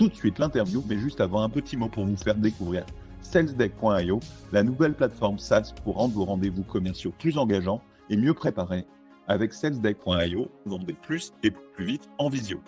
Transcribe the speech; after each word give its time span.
tout 0.00 0.08
de 0.08 0.14
suite 0.14 0.38
l'interview, 0.38 0.82
mais 0.88 0.96
juste 0.96 1.20
avant 1.20 1.42
un 1.42 1.50
petit 1.50 1.76
mot 1.76 1.90
pour 1.90 2.06
vous 2.06 2.16
faire 2.16 2.34
découvrir 2.34 2.86
salesdeck.io, 3.20 4.20
la 4.50 4.62
nouvelle 4.62 4.94
plateforme 4.94 5.38
SaaS 5.38 5.74
pour 5.84 5.96
rendre 5.96 6.14
vos 6.14 6.24
rendez-vous 6.24 6.62
commerciaux 6.62 7.12
plus 7.18 7.36
engageants 7.36 7.82
et 8.08 8.16
mieux 8.16 8.32
préparés. 8.32 8.86
Avec 9.28 9.52
salesdeck.io, 9.52 10.50
vendez 10.64 10.94
plus 10.94 11.34
et 11.42 11.50
plus 11.50 11.84
vite 11.84 12.08
en 12.16 12.30
visio. 12.30 12.62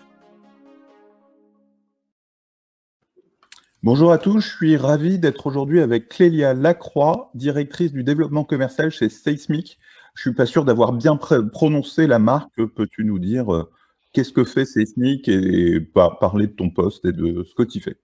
Bonjour 3.81 4.11
à 4.11 4.19
tous, 4.19 4.39
je 4.39 4.55
suis 4.55 4.77
ravi 4.77 5.17
d'être 5.17 5.47
aujourd'hui 5.47 5.79
avec 5.79 6.09
Clélia 6.09 6.53
Lacroix, 6.53 7.31
directrice 7.33 7.93
du 7.93 8.03
développement 8.03 8.43
commercial 8.43 8.91
chez 8.91 9.09
Seismic. 9.09 9.79
Je 10.13 10.21
suis 10.21 10.35
pas 10.35 10.45
sûr 10.45 10.65
d'avoir 10.65 10.93
bien 10.93 11.17
prononcé 11.17 12.05
la 12.05 12.19
marque. 12.19 12.63
Peux-tu 12.75 13.03
nous 13.05 13.17
dire 13.17 13.51
euh, 13.51 13.71
Qu'est-ce 14.13 14.31
que 14.31 14.43
fait 14.43 14.65
Seismic 14.65 15.27
et 15.27 15.79
parler 16.19 16.45
de 16.45 16.53
ton 16.53 16.69
poste 16.69 17.03
et 17.05 17.11
de 17.11 17.43
ce 17.43 17.55
que 17.55 17.63
tu 17.63 17.79
fais? 17.79 17.97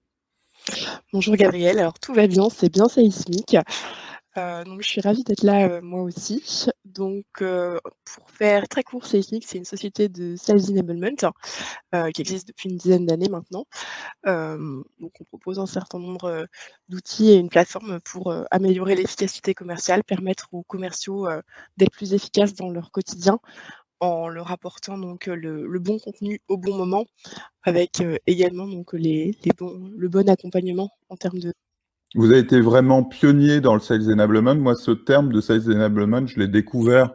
Bonjour 1.14 1.36
Gabriel, 1.36 1.78
alors 1.78 2.00
tout 2.00 2.14
va 2.16 2.26
bien, 2.26 2.50
c'est 2.50 2.72
bien 2.72 2.90
Seismic. 2.90 3.56
Euh, 4.38 4.64
donc, 4.64 4.82
je 4.82 4.88
suis 4.88 5.02
ravie 5.02 5.24
d'être 5.24 5.44
là 5.44 5.68
euh, 5.68 5.82
moi 5.82 6.02
aussi. 6.02 6.68
Donc, 6.86 7.26
euh, 7.42 7.80
pour 8.06 8.30
faire 8.32 8.68
très 8.68 8.84
court, 8.84 9.06
Seismic, 9.06 9.46
c'est 9.46 9.58
une 9.58 9.66
société 9.66 10.10
de 10.10 10.36
sales 10.36 10.72
enablement 10.72 11.32
qui 12.14 12.22
existe 12.22 12.48
depuis 12.48 12.70
une 12.70 12.78
dizaine 12.78 13.06
d'années 13.06 13.30
maintenant. 13.30 13.66
donc, 14.26 15.12
on 15.20 15.24
propose 15.26 15.60
un 15.60 15.66
certain 15.68 16.00
nombre 16.00 16.48
d'outils 16.88 17.32
et 17.32 17.36
une 17.36 17.50
plateforme 17.50 18.00
pour 18.02 18.34
améliorer 18.52 18.96
l'efficacité 18.96 19.54
commerciale, 19.54 20.04
permettre 20.04 20.48
aux 20.54 20.64
commerciaux 20.64 21.28
d'être 21.78 21.92
plus 21.92 22.14
efficaces 22.14 22.54
dans 22.56 22.70
leur 22.72 22.92
quotidien 22.92 23.40
en 24.00 24.28
leur 24.28 24.52
apportant 24.52 24.98
donc 24.98 25.28
le, 25.28 25.80
bon 25.80 26.00
contenu 26.00 26.42
au 26.48 26.58
bon 26.58 26.78
moment, 26.78 27.06
avec 27.64 28.02
également 28.28 28.68
donc 28.68 28.94
les, 28.94 29.38
le 29.60 30.08
bon 30.08 30.30
accompagnement 30.30 30.90
en 31.10 31.16
termes 31.16 31.40
de. 31.40 31.54
Vous 32.16 32.32
avez 32.32 32.40
été 32.40 32.60
vraiment 32.60 33.04
pionnier 33.04 33.62
dans 33.62 33.76
le 33.76 33.80
sales 33.80 34.12
enablement. 34.12 34.56
Moi, 34.56 34.76
ce 34.76 34.92
terme 34.92 35.32
de 35.32 35.42
sales 35.42 35.72
enablement, 35.72 36.26
je 36.26 36.40
l'ai 36.40 36.48
découvert 36.48 37.14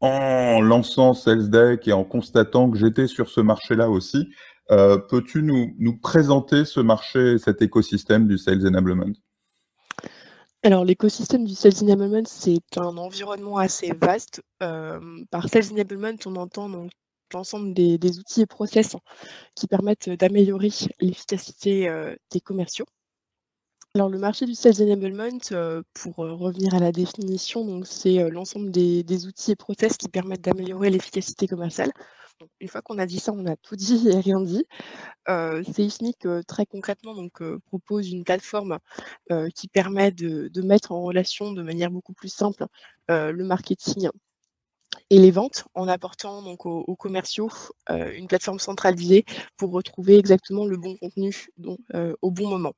en 0.00 0.60
lançant 0.60 1.14
Sales 1.14 1.50
Deck 1.50 1.88
et 1.88 1.92
en 1.92 2.04
constatant 2.04 2.70
que 2.70 2.78
j'étais 2.78 3.06
sur 3.06 3.28
ce 3.28 3.40
marché-là 3.40 3.90
aussi. 3.90 4.28
Euh, 4.70 4.98
peux-tu 4.98 5.42
nous, 5.42 5.74
nous 5.78 5.96
présenter 5.96 6.64
ce 6.64 6.80
marché, 6.80 7.38
cet 7.38 7.62
écosystème 7.62 8.26
du 8.26 8.36
sales 8.36 8.66
enablement? 8.66 9.12
Alors, 10.62 10.84
l'écosystème 10.84 11.44
du 11.44 11.54
Sales 11.54 11.82
Enablement, 11.82 12.24
c'est 12.26 12.60
un 12.76 12.96
environnement 12.96 13.58
assez 13.58 13.92
vaste. 13.92 14.42
par 14.58 15.48
Sales 15.48 15.72
Enablement, 15.72 16.16
on 16.26 16.36
entend 16.36 16.68
donc 16.68 16.90
l'ensemble 17.32 17.72
des, 17.72 18.18
outils 18.18 18.40
et 18.40 18.46
process 18.46 18.96
qui 19.54 19.66
permettent 19.66 20.08
d'améliorer 20.10 20.70
l'efficacité 21.00 21.88
des 22.32 22.40
commerciaux. 22.40 22.86
Alors, 23.94 24.08
le 24.08 24.18
marché 24.18 24.44
du 24.44 24.54
Sales 24.54 24.82
Enablement, 24.82 25.38
pour 25.94 26.16
revenir 26.16 26.74
à 26.74 26.80
la 26.80 26.90
définition, 26.90 27.82
c'est 27.84 28.28
l'ensemble 28.30 28.70
des 28.72 29.26
outils 29.26 29.52
et 29.52 29.56
process 29.56 29.96
qui 29.96 30.08
permettent 30.08 30.42
d'améliorer 30.42 30.90
l'efficacité 30.90 31.46
commerciale 31.46 31.92
une 32.60 32.68
fois 32.68 32.82
qu'on 32.82 32.98
a 32.98 33.06
dit 33.06 33.18
ça, 33.18 33.32
on 33.32 33.46
a 33.46 33.56
tout 33.56 33.76
dit 33.76 34.08
et 34.08 34.20
rien 34.20 34.40
dit. 34.40 34.64
Euh, 35.28 35.62
Seismic, 35.64 36.26
euh, 36.26 36.42
très 36.42 36.66
concrètement, 36.66 37.14
donc, 37.14 37.42
euh, 37.42 37.58
propose 37.66 38.10
une 38.10 38.24
plateforme 38.24 38.78
qui 39.54 39.68
permet 39.68 40.12
de, 40.12 40.50
mettre 40.62 40.92
en 40.92 41.02
relation 41.02 41.52
de 41.52 41.62
manière 41.62 41.90
beaucoup 41.90 42.12
plus 42.12 42.32
simple 42.32 42.66
le 43.08 43.42
marketing 43.42 44.08
et 45.10 45.18
les 45.18 45.30
ventes 45.30 45.64
en 45.74 45.88
apportant 45.88 46.42
donc 46.42 46.66
aux, 46.66 46.96
commerciaux 46.96 47.50
une 47.88 48.26
plateforme 48.26 48.58
centralisée 48.58 49.24
pour 49.56 49.70
retrouver 49.70 50.18
exactement 50.18 50.66
le 50.66 50.76
bon 50.76 50.96
contenu 50.96 51.48
au 52.22 52.30
bon 52.30 52.48
moment. 52.48 52.72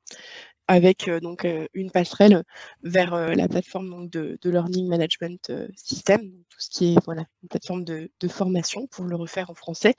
Avec 0.71 1.09
donc 1.23 1.47
une 1.73 1.91
passerelle 1.91 2.45
vers 2.83 3.35
la 3.35 3.49
plateforme 3.49 4.09
de, 4.09 4.39
Learning 4.45 4.87
Management 4.87 5.51
System, 5.75 6.21
tout 6.51 6.61
ce 6.61 6.69
qui 6.69 6.93
est 6.93 7.05
voilà, 7.07 7.25
une 7.43 7.49
plateforme 7.49 7.85
de, 7.85 8.11
formation 8.29 8.87
pour 8.89 9.07
le 9.07 9.17
refaire 9.17 9.49
en 9.49 9.55
français, 9.55 9.95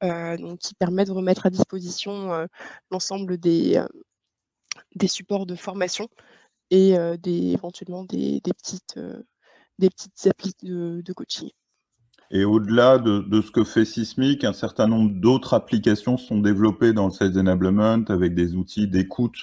donc 0.00 0.58
qui 0.60 0.74
permet 0.74 1.04
de 1.04 1.12
remettre 1.12 1.44
à 1.44 1.50
disposition 1.50 2.48
l'ensemble 2.90 3.36
des, 3.36 3.78
supports 5.06 5.44
de 5.44 5.54
formation 5.54 6.08
et 6.70 6.92
éventuellement 7.26 8.04
des, 8.04 8.40
petites, 8.56 8.98
des 9.80 9.90
petites 9.90 10.28
applis 10.28 10.54
de, 10.62 11.12
coaching. 11.12 11.50
Et 12.30 12.44
au-delà 12.44 12.98
de, 12.98 13.20
de, 13.20 13.42
ce 13.42 13.50
que 13.50 13.64
fait 13.64 13.84
Sismic, 13.84 14.44
un 14.44 14.52
certain 14.52 14.86
nombre 14.86 15.10
d'autres 15.10 15.54
applications 15.54 16.16
sont 16.16 16.38
développées 16.38 16.92
dans 16.92 17.06
le 17.06 17.12
Sales 17.12 17.36
Enablement 17.38 18.04
avec 18.08 18.34
des 18.34 18.54
outils 18.54 18.86
d'écoute 18.86 19.36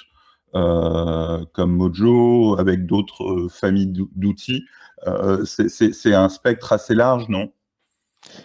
euh, 0.54 1.44
comme 1.52 1.76
Mojo, 1.76 2.58
avec 2.58 2.86
d'autres 2.86 3.24
euh, 3.24 3.48
familles 3.48 3.92
d'outils. 4.16 4.64
Euh, 5.06 5.44
c'est 5.44 6.14
un 6.14 6.30
spectre 6.30 6.72
assez 6.72 6.94
large, 6.94 7.28
non? 7.28 7.52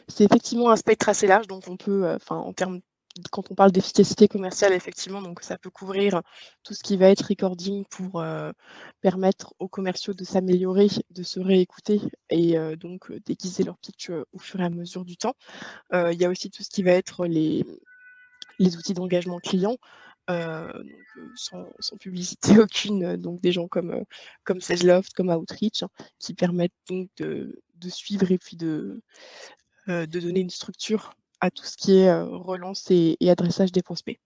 C'est 0.09 0.26
effectivement 0.26 0.70
un 0.70 0.76
spectre 0.76 1.08
assez 1.08 1.28
large, 1.28 1.48
donc 1.48 1.64
on 1.70 1.78
peut, 1.78 2.06
enfin, 2.14 2.36
en 2.36 2.52
termes 2.52 2.82
quand 3.31 3.51
on 3.51 3.56
parle 3.56 3.72
d'efficacité 3.72 4.28
commerciale, 4.28 4.74
effectivement, 4.74 5.22
donc 5.22 5.41
ça 5.44 5.57
peut 5.57 5.69
couvrir 5.69 6.22
tout 6.63 6.74
ce 6.74 6.81
qui 6.84 6.97
va 6.97 7.09
être 7.09 7.28
recording 7.28 7.85
pour 7.85 8.24
permettre 9.01 9.53
aux 9.59 9.68
commerciaux 9.68 10.13
de 10.13 10.24
s'améliorer, 10.24 10.88
de 11.12 11.23
se 11.23 11.40
réécouter 11.40 12.02
et 12.29 12.56
donc 12.78 13.12
déguiser 13.25 13.63
leur 13.63 13.78
pitch 13.78 14.09
au 14.09 14.40
fur 14.40 14.62
et 14.62 14.66
à 14.66 14.69
mesure 14.69 15.06
du 15.06 15.18
temps. 15.18 15.35
Il 15.94 16.19
y 16.19 16.25
a 16.25 16.29
aussi 16.29 16.50
tout 16.50 16.63
ce 16.63 16.69
qui 16.69 16.84
va 16.84 16.91
être 16.91 17.28
les, 17.28 17.63
les 18.59 18.78
outils 18.78 18.94
d'engagement 18.94 19.40
client, 19.40 19.78
euh, 20.29 20.72
sans, 21.35 21.97
publicité 22.00 22.57
aucune, 22.59 23.18
donc 23.18 23.41
des 23.41 23.52
gens 23.52 23.68
comme, 23.68 24.03
comme 24.44 24.59
comme 25.16 25.29
Outreach, 25.29 25.84
hein, 25.84 25.90
qui 26.19 26.34
permettent 26.34 26.72
donc 26.88 27.09
de, 27.18 27.62
suivre 27.90 28.31
et 28.31 28.38
puis 28.38 28.56
de, 28.56 29.02
de 29.88 30.06
donner 30.06 30.40
une 30.40 30.50
structure 30.50 31.13
à 31.44 31.52
tout 31.52 31.66
ce 31.66 31.78
qui 31.78 31.98
est 31.98 32.14
relance 32.22 32.90
et, 32.90 33.18
adressage 33.30 33.72
des 33.72 33.81
prospects. 33.81 34.20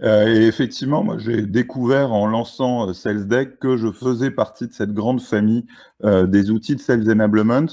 et 0.00 0.46
effectivement, 0.46 1.04
moi 1.04 1.18
j'ai 1.18 1.42
découvert 1.42 2.12
en 2.12 2.26
lançant 2.26 2.92
SalesDeck 2.92 3.58
que 3.58 3.76
je 3.76 3.92
faisais 3.92 4.30
partie 4.30 4.66
de 4.66 4.72
cette 4.72 4.92
grande 4.92 5.20
famille 5.20 5.66
des 6.02 6.50
outils 6.50 6.76
de 6.76 6.80
Sales 6.80 7.10
Enablement. 7.10 7.66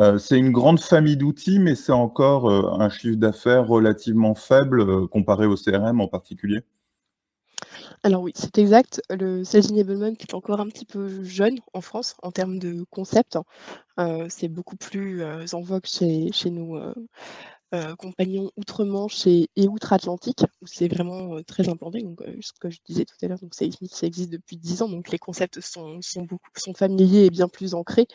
Euh, 0.00 0.16
c'est 0.18 0.38
une 0.38 0.50
grande 0.50 0.80
famille 0.80 1.16
d'outils, 1.16 1.58
mais 1.58 1.74
c'est 1.74 1.92
encore 1.92 2.48
euh, 2.48 2.80
un 2.80 2.88
chiffre 2.88 3.16
d'affaires 3.16 3.66
relativement 3.66 4.34
faible 4.34 4.80
euh, 4.80 5.06
comparé 5.06 5.44
au 5.46 5.56
CRM 5.56 6.00
en 6.00 6.08
particulier. 6.08 6.62
Alors 8.02 8.22
oui, 8.22 8.32
c'est 8.34 8.56
exact. 8.56 9.02
Le 9.10 9.44
Sales 9.44 9.70
Enablement 9.72 10.06
est 10.06 10.32
encore 10.32 10.60
un 10.60 10.68
petit 10.68 10.86
peu 10.86 11.22
jeune 11.22 11.58
en 11.74 11.82
France 11.82 12.16
en 12.22 12.30
termes 12.30 12.58
de 12.58 12.84
concept. 12.90 13.36
c'est 14.30 14.48
beaucoup 14.48 14.76
plus 14.76 15.22
en 15.52 15.60
vogue 15.60 15.84
chez, 15.84 16.32
chez 16.32 16.48
nous 16.48 16.78
euh, 17.72 17.94
compagnons 17.94 18.50
outre-Manche 18.56 19.28
et, 19.28 19.48
outre-Atlantique, 19.68 20.42
où 20.60 20.66
c'est 20.66 20.88
vraiment 20.88 21.36
euh, 21.36 21.44
très 21.44 21.68
implanté. 21.68 22.02
Donc, 22.02 22.20
euh, 22.22 22.36
ce 22.40 22.52
que 22.52 22.68
je 22.68 22.80
disais 22.84 23.04
tout 23.04 23.14
à 23.22 23.28
l'heure, 23.28 23.38
donc 23.38 23.54
ça, 23.54 23.64
existe 23.64 24.30
depuis 24.30 24.56
10 24.56 24.82
ans, 24.82 24.88
donc 24.88 25.08
les 25.10 25.18
concepts 25.18 25.60
sont, 25.60 26.00
beaucoup, 26.16 26.50
familiers 26.76 27.26
et 27.26 27.30
bien 27.30 27.46
plus 27.48 27.74
ancrés. 27.74 28.08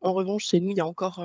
En 0.00 0.14
revanche, 0.14 0.46
chez 0.46 0.60
nous, 0.60 0.70
il 0.70 0.78
y 0.78 0.80
a 0.80 0.86
encore 0.86 1.22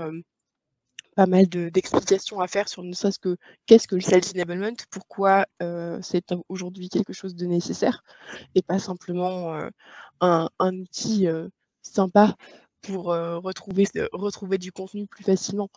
pas 1.15 1.27
mal 1.27 1.47
d'explications 1.47 2.41
à 2.41 2.47
faire 2.47 2.67
sur 2.67 2.83
ne 2.83 2.93
serait-ce 2.93 3.19
que 3.19 3.37
qu'est-ce 3.65 3.87
que 3.87 3.95
le 3.95 4.01
sales 4.01 4.21
enablement, 4.33 4.75
pourquoi 4.89 5.45
c'est 6.01 6.33
aujourd'hui 6.49 6.89
quelque 6.89 7.13
chose 7.13 7.35
de 7.35 7.45
nécessaire 7.45 8.03
et 8.55 8.61
pas 8.61 8.79
simplement 8.79 9.61
un, 10.21 10.49
outil 10.77 11.27
sympa 11.81 12.35
pour 12.81 13.05
retrouver, 13.05 13.85
retrouver 14.11 14.57
du 14.57 14.71
contenu 14.71 15.07
plus 15.07 15.23
facilement. 15.23 15.69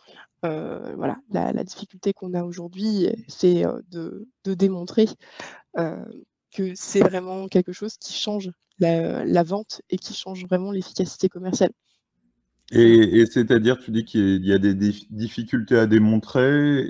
voilà, 0.43 1.17
la, 1.31 1.63
difficulté 1.63 2.13
qu'on 2.13 2.33
a 2.33 2.43
aujourd'hui, 2.43 3.09
c'est 3.27 3.63
de, 3.89 4.27
démontrer 4.45 5.07
que 5.75 6.73
c'est 6.75 7.01
vraiment 7.01 7.47
quelque 7.47 7.73
chose 7.73 7.97
qui 7.97 8.13
change 8.13 8.49
la, 8.79 9.43
vente 9.43 9.81
et 9.89 9.97
qui 9.97 10.13
change 10.13 10.45
vraiment 10.45 10.71
l'efficacité 10.71 11.29
commerciale. 11.29 11.71
Et, 12.71 13.25
c'est-à-dire, 13.27 13.77
tu 13.77 13.91
dis 13.91 14.05
qu'il 14.05 14.43
y 14.43 14.51
a 14.51 14.57
des 14.57 14.73
difficultés 14.73 15.77
à 15.77 15.85
démontrer, 15.85 16.81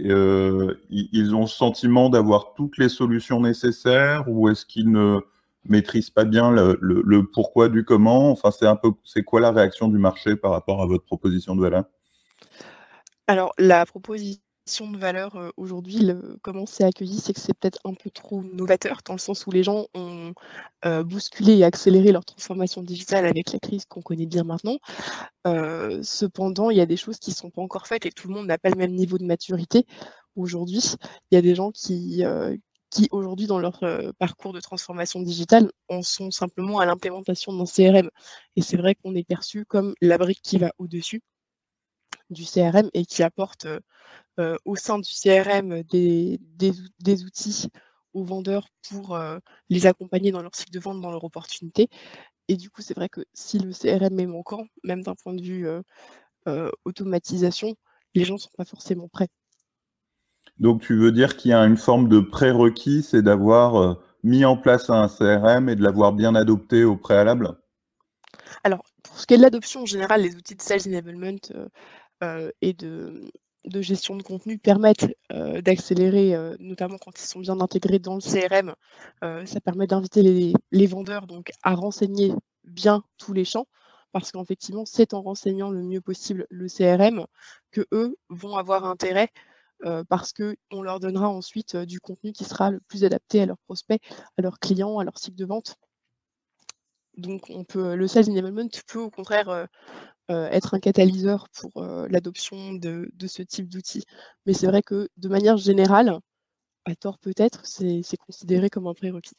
ils 0.89 1.35
ont 1.35 1.41
le 1.41 1.47
sentiment 1.47 2.09
d'avoir 2.09 2.53
toutes 2.55 2.77
les 2.77 2.89
solutions 2.89 3.41
nécessaires 3.41 4.25
ou 4.27 4.49
est-ce 4.49 4.65
qu'ils 4.65 4.91
ne 4.91 5.19
maîtrisent 5.67 6.09
pas 6.09 6.25
bien 6.25 6.51
le, 6.51 7.23
pourquoi 7.33 7.69
du 7.69 7.85
comment. 7.85 8.31
Enfin, 8.31 8.51
c'est 8.51 8.67
un 8.67 8.75
peu, 8.75 8.91
c'est 9.03 9.23
quoi 9.23 9.41
la 9.41 9.51
réaction 9.51 9.87
du 9.87 9.97
marché 9.97 10.35
par 10.35 10.51
rapport 10.51 10.81
à 10.81 10.85
votre 10.85 11.05
proposition 11.05 11.55
de 11.55 11.61
valeur? 11.61 11.85
Alors, 13.27 13.53
la 13.57 13.85
proposition 13.85 14.39
de 14.91 14.97
valeur 14.97 15.51
aujourd'hui, 15.57 16.11
comment 16.41 16.65
c'est 16.65 16.83
accueilli, 16.83 17.19
c'est 17.19 17.33
que 17.33 17.39
c'est 17.39 17.53
peut-être 17.53 17.79
un 17.85 17.93
peu 17.93 18.09
trop 18.09 18.41
novateur, 18.41 19.01
dans 19.05 19.13
le 19.13 19.19
sens 19.19 19.45
où 19.45 19.51
les 19.51 19.63
gens 19.63 19.85
ont 19.93 20.33
bousculé 21.03 21.57
et 21.57 21.63
accéléré 21.63 22.11
leur 22.11 22.25
transformation 22.25 22.81
digitale 22.81 23.25
avec 23.25 23.53
la 23.53 23.59
crise 23.59 23.85
qu'on 23.85 24.01
connaît 24.01 24.25
bien 24.25 24.43
maintenant. 24.43 24.77
cependant, 26.01 26.69
il 26.71 26.77
y 26.77 26.81
a 26.81 26.85
des 26.85 26.97
choses 26.97 27.19
qui 27.19 27.31
ne 27.31 27.35
sont 27.35 27.49
pas 27.51 27.61
encore 27.61 27.87
faites 27.87 28.05
et 28.05 28.11
tout 28.11 28.27
le 28.27 28.33
monde 28.33 28.47
n'a 28.47 28.57
pas 28.57 28.69
le 28.69 28.75
même 28.75 28.93
niveau 28.93 29.17
de 29.17 29.25
maturité. 29.25 29.85
Aujourd'hui, 30.35 30.81
il 31.31 31.35
y 31.35 31.37
a 31.37 31.41
des 31.41 31.55
gens 31.55 31.71
qui, 31.71 32.23
qui 32.95 33.09
aujourd'hui, 33.11 33.45
dans 33.45 33.59
leur 33.59 33.83
parcours 34.17 34.53
de 34.53 34.61
transformation 34.61 35.21
digitale, 35.21 35.69
en 35.89 36.01
sont 36.01 36.31
simplement 36.31 36.79
à 36.79 36.85
l'implémentation 36.85 37.51
d'un 37.53 37.65
CRM. 37.65 38.09
Et 38.55 38.61
c'est 38.61 38.77
vrai 38.77 38.95
qu'on 38.95 39.15
est 39.15 39.27
perçu 39.27 39.65
comme 39.65 39.95
la 40.01 40.17
brique 40.17 40.41
qui 40.41 40.57
va 40.57 40.71
au-dessus 40.77 41.21
du 42.29 42.45
CRM 42.45 42.89
et 42.93 43.05
qui 43.05 43.21
apporte 43.21 43.67
au 44.65 44.75
sein 44.75 44.99
du 44.99 45.11
CRM 45.11 45.83
des, 45.83 46.39
des, 46.99 47.23
outils 47.23 47.69
aux 48.13 48.23
vendeurs 48.23 48.69
pour 48.89 49.19
les 49.69 49.87
accompagner 49.87 50.31
dans 50.31 50.41
leur 50.41 50.55
cycle 50.55 50.71
de 50.71 50.79
vente, 50.79 51.01
dans 51.01 51.11
leur 51.11 51.23
opportunité. 51.23 51.89
Et 52.47 52.55
du 52.55 52.69
coup, 52.69 52.81
c'est 52.81 52.95
vrai 52.95 53.09
que 53.09 53.21
si 53.33 53.59
le 53.59 53.73
CRM 53.73 54.19
est 54.19 54.25
manquant, 54.25 54.65
même 54.83 55.03
d'un 55.03 55.15
point 55.15 55.33
de 55.33 55.41
vue 55.41 55.67
automatisation, 56.85 57.75
les 58.13 58.23
gens 58.23 58.35
ne 58.35 58.39
sont 58.39 58.51
pas 58.57 58.65
forcément 58.65 59.09
prêts. 59.09 59.29
Donc, 60.59 60.81
tu 60.81 60.95
veux 60.95 61.11
dire 61.11 61.37
qu'il 61.37 61.51
y 61.51 61.53
a 61.53 61.65
une 61.65 61.77
forme 61.77 62.07
de 62.07 62.19
prérequis, 62.19 63.03
c'est 63.03 63.21
d'avoir 63.21 63.97
mis 64.23 64.45
en 64.45 64.57
place 64.57 64.89
un 64.89 65.07
CRM 65.07 65.69
et 65.69 65.75
de 65.75 65.83
l'avoir 65.83 66.13
bien 66.13 66.33
adopté 66.35 66.83
au 66.83 66.95
préalable? 66.95 67.57
Alors, 68.63 68.83
pour 69.03 69.19
ce 69.19 69.27
qui 69.27 69.33
est 69.33 69.37
de 69.37 69.43
l'adoption 69.43 69.81
en 69.83 69.85
général, 69.85 70.21
les 70.21 70.35
outils 70.35 70.55
de 70.55 70.61
Sales 70.61 70.87
Enablement 70.87 71.37
et 72.61 72.73
de, 72.73 73.29
de 73.65 73.81
gestion 73.81 74.15
de 74.15 74.23
contenu 74.23 74.57
permettent 74.57 75.07
d'accélérer, 75.29 76.35
notamment 76.59 76.97
quand 76.97 77.19
ils 77.19 77.25
sont 77.25 77.39
bien 77.39 77.59
intégrés 77.59 77.99
dans 77.99 78.15
le 78.15 78.21
CRM. 78.21 78.73
ça 79.45 79.61
permet 79.61 79.87
d'inviter 79.87 80.53
les, 80.71 80.87
vendeurs 80.87 81.27
donc, 81.27 81.51
à 81.63 81.75
renseigner 81.75 82.33
bien 82.63 83.03
tous 83.17 83.33
les 83.33 83.45
champs, 83.45 83.67
parce 84.11 84.31
qu'effectivement, 84.31 84.85
c'est 84.85 85.13
en 85.13 85.21
renseignant 85.21 85.69
le 85.69 85.83
mieux 85.83 86.01
possible 86.01 86.47
le 86.49 86.67
CRM 86.67 87.25
que 87.71 87.85
eux 87.91 88.17
vont 88.29 88.55
avoir 88.55 88.85
intérêt, 88.85 89.29
parce 90.09 90.33
qu'on 90.33 90.81
leur 90.81 90.99
donnera 90.99 91.29
ensuite 91.29 91.75
du 91.75 91.99
contenu 91.99 92.31
qui 92.31 92.43
sera 92.43 92.71
le 92.71 92.79
plus 92.87 93.03
adapté 93.03 93.41
à 93.41 93.45
leurs 93.45 93.57
prospects, 93.65 94.01
à 94.37 94.41
leurs 94.41 94.59
clients, 94.59 94.99
à 94.99 95.03
leur 95.03 95.17
cycle 95.17 95.37
de 95.37 95.45
vente. 95.45 95.75
Donc, 97.17 97.49
le 97.75 98.07
sales 98.07 98.29
enablement 98.29 98.67
peut 98.87 98.99
au 98.99 99.09
contraire 99.09 99.67
être 100.29 100.73
un 100.73 100.79
catalyseur 100.79 101.47
pour 101.49 101.83
l'adoption 102.09 102.73
de, 102.73 103.09
ce 103.27 103.41
type 103.41 103.69
d'outils. 103.69 104.03
Mais 104.45 104.53
c'est 104.53 104.67
vrai 104.67 104.81
que 104.81 105.09
de 105.17 105.29
manière 105.29 105.57
générale, 105.57 106.19
à 106.85 106.95
tort 106.95 107.19
peut-être, 107.19 107.65
c'est 107.65 108.17
considéré 108.17 108.69
comme 108.69 108.87
un 108.87 108.93
prérequis. 108.93 109.35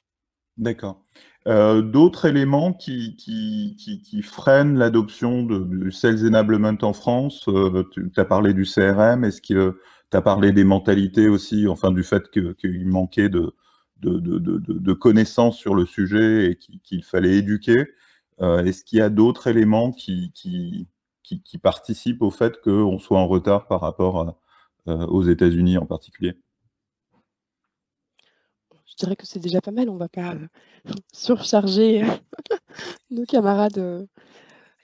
D'accord. 0.56 1.04
D'autres 1.44 2.24
éléments 2.24 2.72
qui, 2.72 3.16
qui, 3.16 4.22
freinent 4.22 4.78
l'adoption 4.78 5.42
du 5.42 5.92
Sales 5.92 6.26
Enablement 6.26 6.78
en 6.82 6.92
France, 6.92 7.48
tu 7.92 8.10
as 8.16 8.24
parlé 8.24 8.54
du 8.54 8.64
CRM, 8.64 9.24
est-ce 9.24 9.42
que 9.42 9.78
tu 10.10 10.16
as 10.16 10.22
parlé 10.22 10.52
des 10.52 10.64
mentalités 10.64 11.28
aussi, 11.28 11.66
enfin 11.68 11.92
du 11.92 12.02
fait 12.02 12.30
qu'il 12.30 12.86
manquait 12.86 13.28
de, 13.28 13.54
de, 13.98 14.18
de, 14.18 14.92
connaissances 14.92 15.58
sur 15.58 15.74
le 15.74 15.86
sujet 15.86 16.50
et 16.50 16.56
qu'il 16.56 17.04
fallait 17.04 17.36
éduquer 17.36 17.86
euh, 18.40 18.64
est-ce 18.64 18.84
qu'il 18.84 18.98
y 18.98 19.02
a 19.02 19.08
d'autres 19.08 19.46
éléments 19.46 19.92
qui, 19.92 20.30
qui, 20.32 20.86
qui, 21.22 21.58
participent 21.58 22.22
au 22.22 22.30
fait 22.30 22.60
qu'on 22.60 22.98
soit 22.98 23.18
en 23.18 23.26
retard 23.26 23.66
par 23.66 23.80
rapport 23.80 24.36
euh, 24.88 25.06
aux 25.06 25.22
États-Unis 25.22 25.78
en 25.78 25.86
particulier? 25.86 26.34
Je 28.86 28.94
dirais 28.96 29.16
que 29.16 29.26
c'est 29.26 29.40
déjà 29.40 29.60
pas 29.60 29.72
mal. 29.72 29.88
On 29.88 29.94
ne 29.94 29.98
va 29.98 30.08
pas 30.08 30.34
euh, 30.34 30.48
surcharger 31.12 32.04
nos 33.10 33.24
camarades 33.24 34.06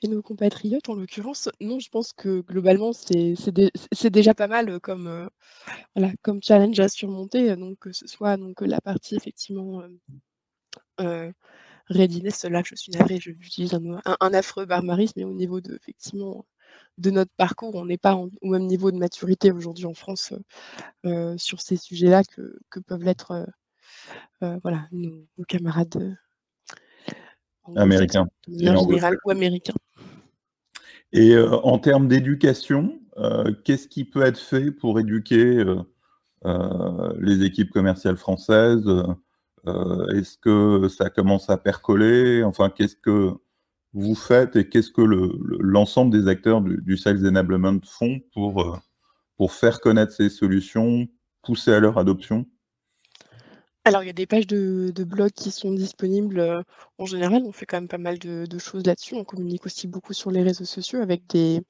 et 0.04 0.08
nos 0.08 0.22
compatriotes 0.22 0.88
en 0.88 0.94
l'occurrence. 0.94 1.48
Non, 1.60 1.78
je 1.78 1.88
pense 1.88 2.12
que 2.12 2.40
globalement, 2.40 2.92
c'est 2.92 4.10
déjà 4.10 4.34
pas 4.34 4.48
mal 4.48 4.80
comme, 4.80 5.28
voilà, 5.94 6.12
comme 6.22 6.42
challenge 6.42 6.78
à 6.80 6.88
surmonter. 6.88 7.56
Donc, 7.56 7.78
que 7.78 7.92
ce 7.92 8.06
soit 8.06 8.36
donc, 8.36 8.60
la 8.60 8.80
partie 8.80 9.16
effectivement 9.16 9.82
readiness, 11.88 12.44
là, 12.44 12.62
je 12.64 12.74
suis 12.74 12.92
navrée, 12.92 13.18
j'utilise 13.20 13.74
un, 13.74 14.00
un, 14.20 14.34
affreux 14.34 14.66
barbarisme, 14.66 15.14
mais 15.16 15.24
au 15.24 15.34
niveau 15.34 15.60
de, 15.60 15.74
effectivement, 15.74 16.46
de 16.98 17.10
notre 17.10 17.32
parcours, 17.36 17.74
on 17.74 17.86
n'est 17.86 17.98
pas 17.98 18.14
au 18.16 18.30
même 18.42 18.66
niveau 18.66 18.90
de 18.90 18.96
maturité 18.96 19.50
aujourd'hui 19.50 19.86
en 19.86 19.94
France 19.94 20.34
euh, 21.04 21.36
sur 21.38 21.60
ces 21.60 21.76
sujets-là 21.76 22.22
que, 22.24 22.80
peuvent 22.86 23.02
l'être 23.02 23.30
euh, 23.32 23.46
euh, 24.42 24.58
voilà, 24.62 24.86
nos, 24.92 25.26
camarades 25.48 26.16
américains. 27.76 28.26
général 28.48 29.16
ou 29.24 29.30
américains. 29.30 29.74
Et 31.12 31.36
en 31.38 31.78
termes 31.78 32.08
d'éducation, 32.08 32.98
qu'est-ce 33.64 33.88
qui 33.88 34.04
peut 34.04 34.22
être 34.22 34.38
fait 34.38 34.70
pour 34.70 34.98
éduquer 34.98 35.64
les 36.44 37.44
équipes 37.44 37.70
commerciales 37.70 38.16
françaises 38.16 38.88
euh, 39.66 40.08
est-ce 40.08 40.38
que 40.38 40.88
ça 40.88 41.10
commence 41.10 41.48
à 41.50 41.56
percoler? 41.56 42.42
Enfin, 42.42 42.70
qu'est-ce 42.70 42.96
que 42.96 43.32
vous 43.92 44.14
faites 44.14 44.56
et 44.56 44.68
qu'est-ce 44.68 44.90
que 44.90 45.02
l'ensemble 45.60 46.10
des 46.10 46.28
acteurs 46.28 46.62
du, 46.62 46.96
Sales 46.96 47.26
Enablement 47.26 47.78
font 47.84 48.20
pour, 48.32 48.62
euh, 48.62 48.76
pour 49.36 49.52
faire 49.52 49.80
connaître 49.80 50.12
ces 50.12 50.30
solutions, 50.30 51.06
pousser 51.42 51.72
à 51.72 51.80
leur 51.80 51.98
adoption? 51.98 52.46
Alors, 53.84 54.02
il 54.04 54.06
y 54.06 54.10
a 54.10 54.12
des 54.12 54.26
pages 54.26 54.46
de, 54.46 54.92
blog 55.04 55.30
qui 55.32 55.50
sont 55.50 55.72
disponibles. 55.72 56.38
Euh, 56.38 56.62
en 56.98 57.06
général, 57.06 57.42
on 57.44 57.52
fait 57.52 57.66
quand 57.66 57.78
même 57.78 57.88
pas 57.88 57.98
mal 57.98 58.18
de, 58.18 58.58
choses 58.58 58.86
là-dessus. 58.86 59.14
On 59.16 59.24
communique 59.24 59.66
aussi 59.66 59.88
beaucoup 59.88 60.12
sur 60.12 60.30
les 60.30 60.42
réseaux 60.42 60.64
sociaux 60.64 61.00
avec 61.00 61.26
des, 61.28 61.64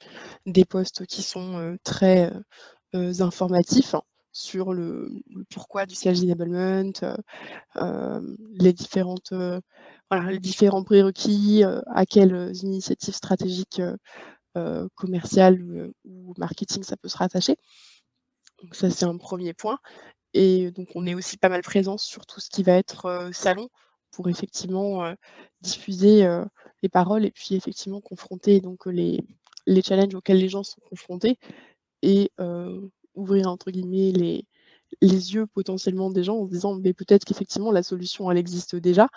posts 0.67 1.07
qui 1.07 1.23
sont 1.23 1.77
très 1.85 2.31
informatifs 2.93 3.95
sur 4.33 4.73
le, 4.73 5.11
pourquoi 5.51 5.87
du 5.87 5.95
sales 5.95 6.25
enablement, 6.25 6.91
euh, 7.03 7.17
euh, 7.77 8.37
les 8.55 8.73
différentes 8.73 9.33
euh, 9.33 9.61
les 10.29 10.39
différents 10.39 10.85
prérequis, 10.85 11.63
à 11.87 12.05
quelles 12.07 12.53
initiatives 12.63 13.15
stratégiques 13.15 13.81
commerciales 14.95 15.91
ou 16.05 16.35
marketing 16.37 16.83
ça 16.83 16.99
peut 16.99 17.09
se 17.09 17.17
rattacher. 17.17 17.57
Donc 18.63 18.75
ça 18.75 18.91
c'est 18.91 19.07
un 19.07 19.17
premier 19.17 19.55
point. 19.55 19.79
Et 20.35 20.71
donc 20.71 20.89
on 20.95 21.07
est 21.07 21.15
aussi 21.15 21.37
pas 21.37 21.49
mal 21.49 21.63
présent 21.63 21.99
sur 21.99 22.27
tout 22.27 22.41
ce 22.41 22.49
qui 22.49 22.63
va 22.63 22.73
être 22.73 23.31
salon 23.33 23.69
pour 24.11 24.29
effectivement 24.29 25.15
diffuser 25.61 26.27
les 26.83 26.89
paroles 26.89 27.25
et 27.25 27.31
puis 27.31 27.55
effectivement 27.55 28.01
confronter 28.01 28.61
donc 28.61 28.87
les, 28.87 29.21
les 29.67 29.83
challenges 29.83 30.15
auxquels 30.15 30.39
les 30.39 30.49
gens 30.49 30.63
sont 30.63 30.81
confrontés 30.89 31.39
et 32.03 32.31
ouvrir 33.15 33.49
entre 33.49 33.71
guillemets 33.71 34.13
les, 34.13 34.47
les 35.01 35.35
yeux 35.35 35.47
potentiellement 35.47 36.11
des 36.11 36.25
gens 36.25 36.39
en 36.39 36.47
se 36.47 36.53
disant 36.53 36.75
mais 36.75 36.95
peut-être 36.95 37.25
qu'effectivement 37.25 37.71
la 37.71 37.83
solution 37.83 38.31
elle 38.31 38.39
existe 38.39 38.77
déjà. 38.77 39.09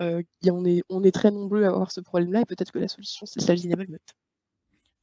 On, 0.00 0.64
est, 0.64 0.82
on 0.88 1.02
est 1.04 1.14
très 1.14 1.30
nombreux 1.30 1.64
à 1.64 1.68
avoir 1.68 1.92
ce 1.92 2.00
problème-là 2.00 2.40
et 2.40 2.44
peut-être 2.46 2.72
que 2.72 2.78
la 2.78 2.88
solution 2.88 3.26
c'est 3.26 3.46
le 3.46 3.66
Enablement. 3.66 3.98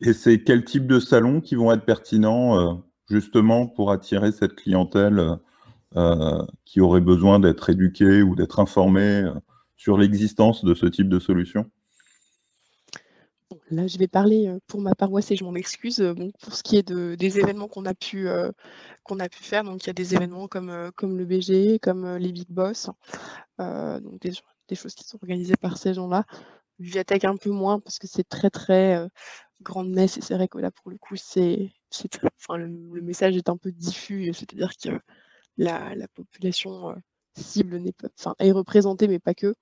Et 0.02 0.14
c'est 0.14 0.44
quel 0.44 0.66
type 0.66 0.88
de 0.88 1.00
salons 1.00 1.40
qui 1.40 1.56
vont 1.56 1.72
être 1.72 1.86
pertinents 1.86 2.84
justement 3.08 3.68
pour 3.68 3.92
attirer 3.92 4.32
cette 4.32 4.56
clientèle 4.56 5.38
euh, 5.96 6.46
qui 6.66 6.80
aurait 6.82 7.02
besoin 7.02 7.40
d'être 7.40 7.70
éduquée 7.70 8.22
ou 8.22 8.36
d'être 8.36 8.60
informée 8.60 9.30
sur 9.76 9.98
l'existence 9.98 10.64
de 10.64 10.74
ce 10.74 10.86
type 10.86 11.10
de 11.10 11.20
solution? 11.20 11.70
Là, 13.70 13.88
je 13.88 13.98
vais 13.98 14.08
parler 14.08 14.56
pour 14.68 14.82
ma 14.82 14.96
paroisse 14.96 15.32
et 15.32 15.36
je 15.36 15.44
m'en 15.44 15.56
excuse. 15.56 16.04
pour 16.42 16.54
ce 16.54 16.64
qui 16.64 16.78
est 16.78 16.88
de, 16.88 17.16
des 17.16 17.40
événements 17.40 17.68
qu'on 17.68 17.86
a 17.86 17.94
pu 17.94 18.28
qu'on 19.04 19.20
a 19.20 19.28
pu 19.28 19.44
faire, 19.44 19.64
donc 19.64 19.84
il 19.84 19.88
y 19.88 19.90
a 19.90 19.94
des 19.94 20.14
événements 20.16 20.48
comme 20.48 20.92
comme 20.96 21.18
le 21.18 21.26
BG, 21.26 21.80
comme 21.80 22.16
les 22.18 22.32
Big 22.32 22.48
Boss, 22.50 22.90
donc 23.60 24.20
des, 24.22 24.76
choses 24.76 24.96
qui 24.96 25.04
sont 25.04 25.20
organisées 25.22 25.58
par 25.58 25.78
ces 25.78 25.94
gens-là. 25.94 26.26
Viatech 26.80 27.26
un 27.26 27.36
peu 27.36 27.52
moins 27.52 27.80
parce 27.80 28.00
que 28.00 28.08
c'est 28.08 28.28
très 28.28 28.50
très 28.50 29.08
grande 29.62 29.90
messe 29.90 30.18
et 30.18 30.22
c'est 30.22 30.36
vrai 30.36 30.48
que 30.48 30.58
là 30.58 30.72
pour 30.72 30.90
le 30.90 30.98
coup 30.98 31.16
c'est 31.16 31.72
enfin 32.40 32.58
le, 32.58 33.02
message 33.02 33.36
est 33.38 33.50
un 33.50 33.58
peu 33.58 33.72
diffus, 33.72 34.34
c'est-à-dire 34.34 34.72
que 34.82 34.90
la, 35.58 35.96
la 35.96 36.08
population 36.10 36.96
cible 37.36 37.78
n'est 37.78 37.94
pas, 37.94 38.08
enfin 38.20 38.36
est 38.40 38.52
représentée 38.52 39.08
mais 39.08 39.20
pas 39.20 39.34
que. 39.34 39.56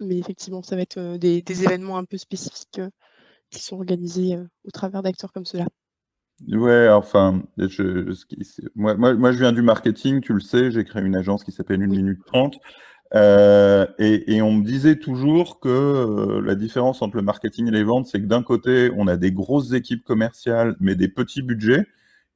Mais 0.00 0.18
effectivement, 0.18 0.62
ça 0.62 0.76
va 0.76 0.82
être 0.82 1.16
des, 1.16 1.42
événements 1.48 1.98
un 1.98 2.04
peu 2.04 2.18
spécifiques 2.18 2.80
qui 3.50 3.60
sont 3.60 3.76
organisés 3.76 4.38
au 4.64 4.70
travers 4.70 5.02
d'acteurs 5.02 5.32
comme 5.32 5.44
cela. 5.44 5.66
Ouais, 6.46 6.88
enfin, 6.88 7.42
je, 7.56 8.14
moi, 8.76 8.94
moi, 8.94 9.32
je 9.32 9.38
viens 9.38 9.52
du 9.52 9.62
marketing, 9.62 10.20
tu 10.20 10.34
le 10.34 10.40
sais, 10.40 10.70
j'ai 10.70 10.84
créé 10.84 11.02
une 11.02 11.16
agence 11.16 11.42
qui 11.42 11.50
s'appelle 11.50 11.82
1 11.82 11.88
minute 11.88 12.20
30. 12.26 12.58
et, 13.98 14.42
on 14.42 14.52
me 14.52 14.64
disait 14.64 15.00
toujours 15.00 15.58
que 15.58 16.40
la 16.44 16.54
différence 16.54 17.02
entre 17.02 17.16
le 17.16 17.22
marketing 17.22 17.66
et 17.66 17.72
les 17.72 17.82
ventes, 17.82 18.06
c'est 18.06 18.20
que 18.20 18.26
d'un 18.26 18.44
côté, 18.44 18.92
on 18.96 19.08
a 19.08 19.16
des 19.16 19.32
grosses 19.32 19.72
équipes 19.72 20.04
commerciales, 20.04 20.76
mais 20.78 20.94
des 20.94 21.08
petits 21.08 21.42
budgets, 21.42 21.86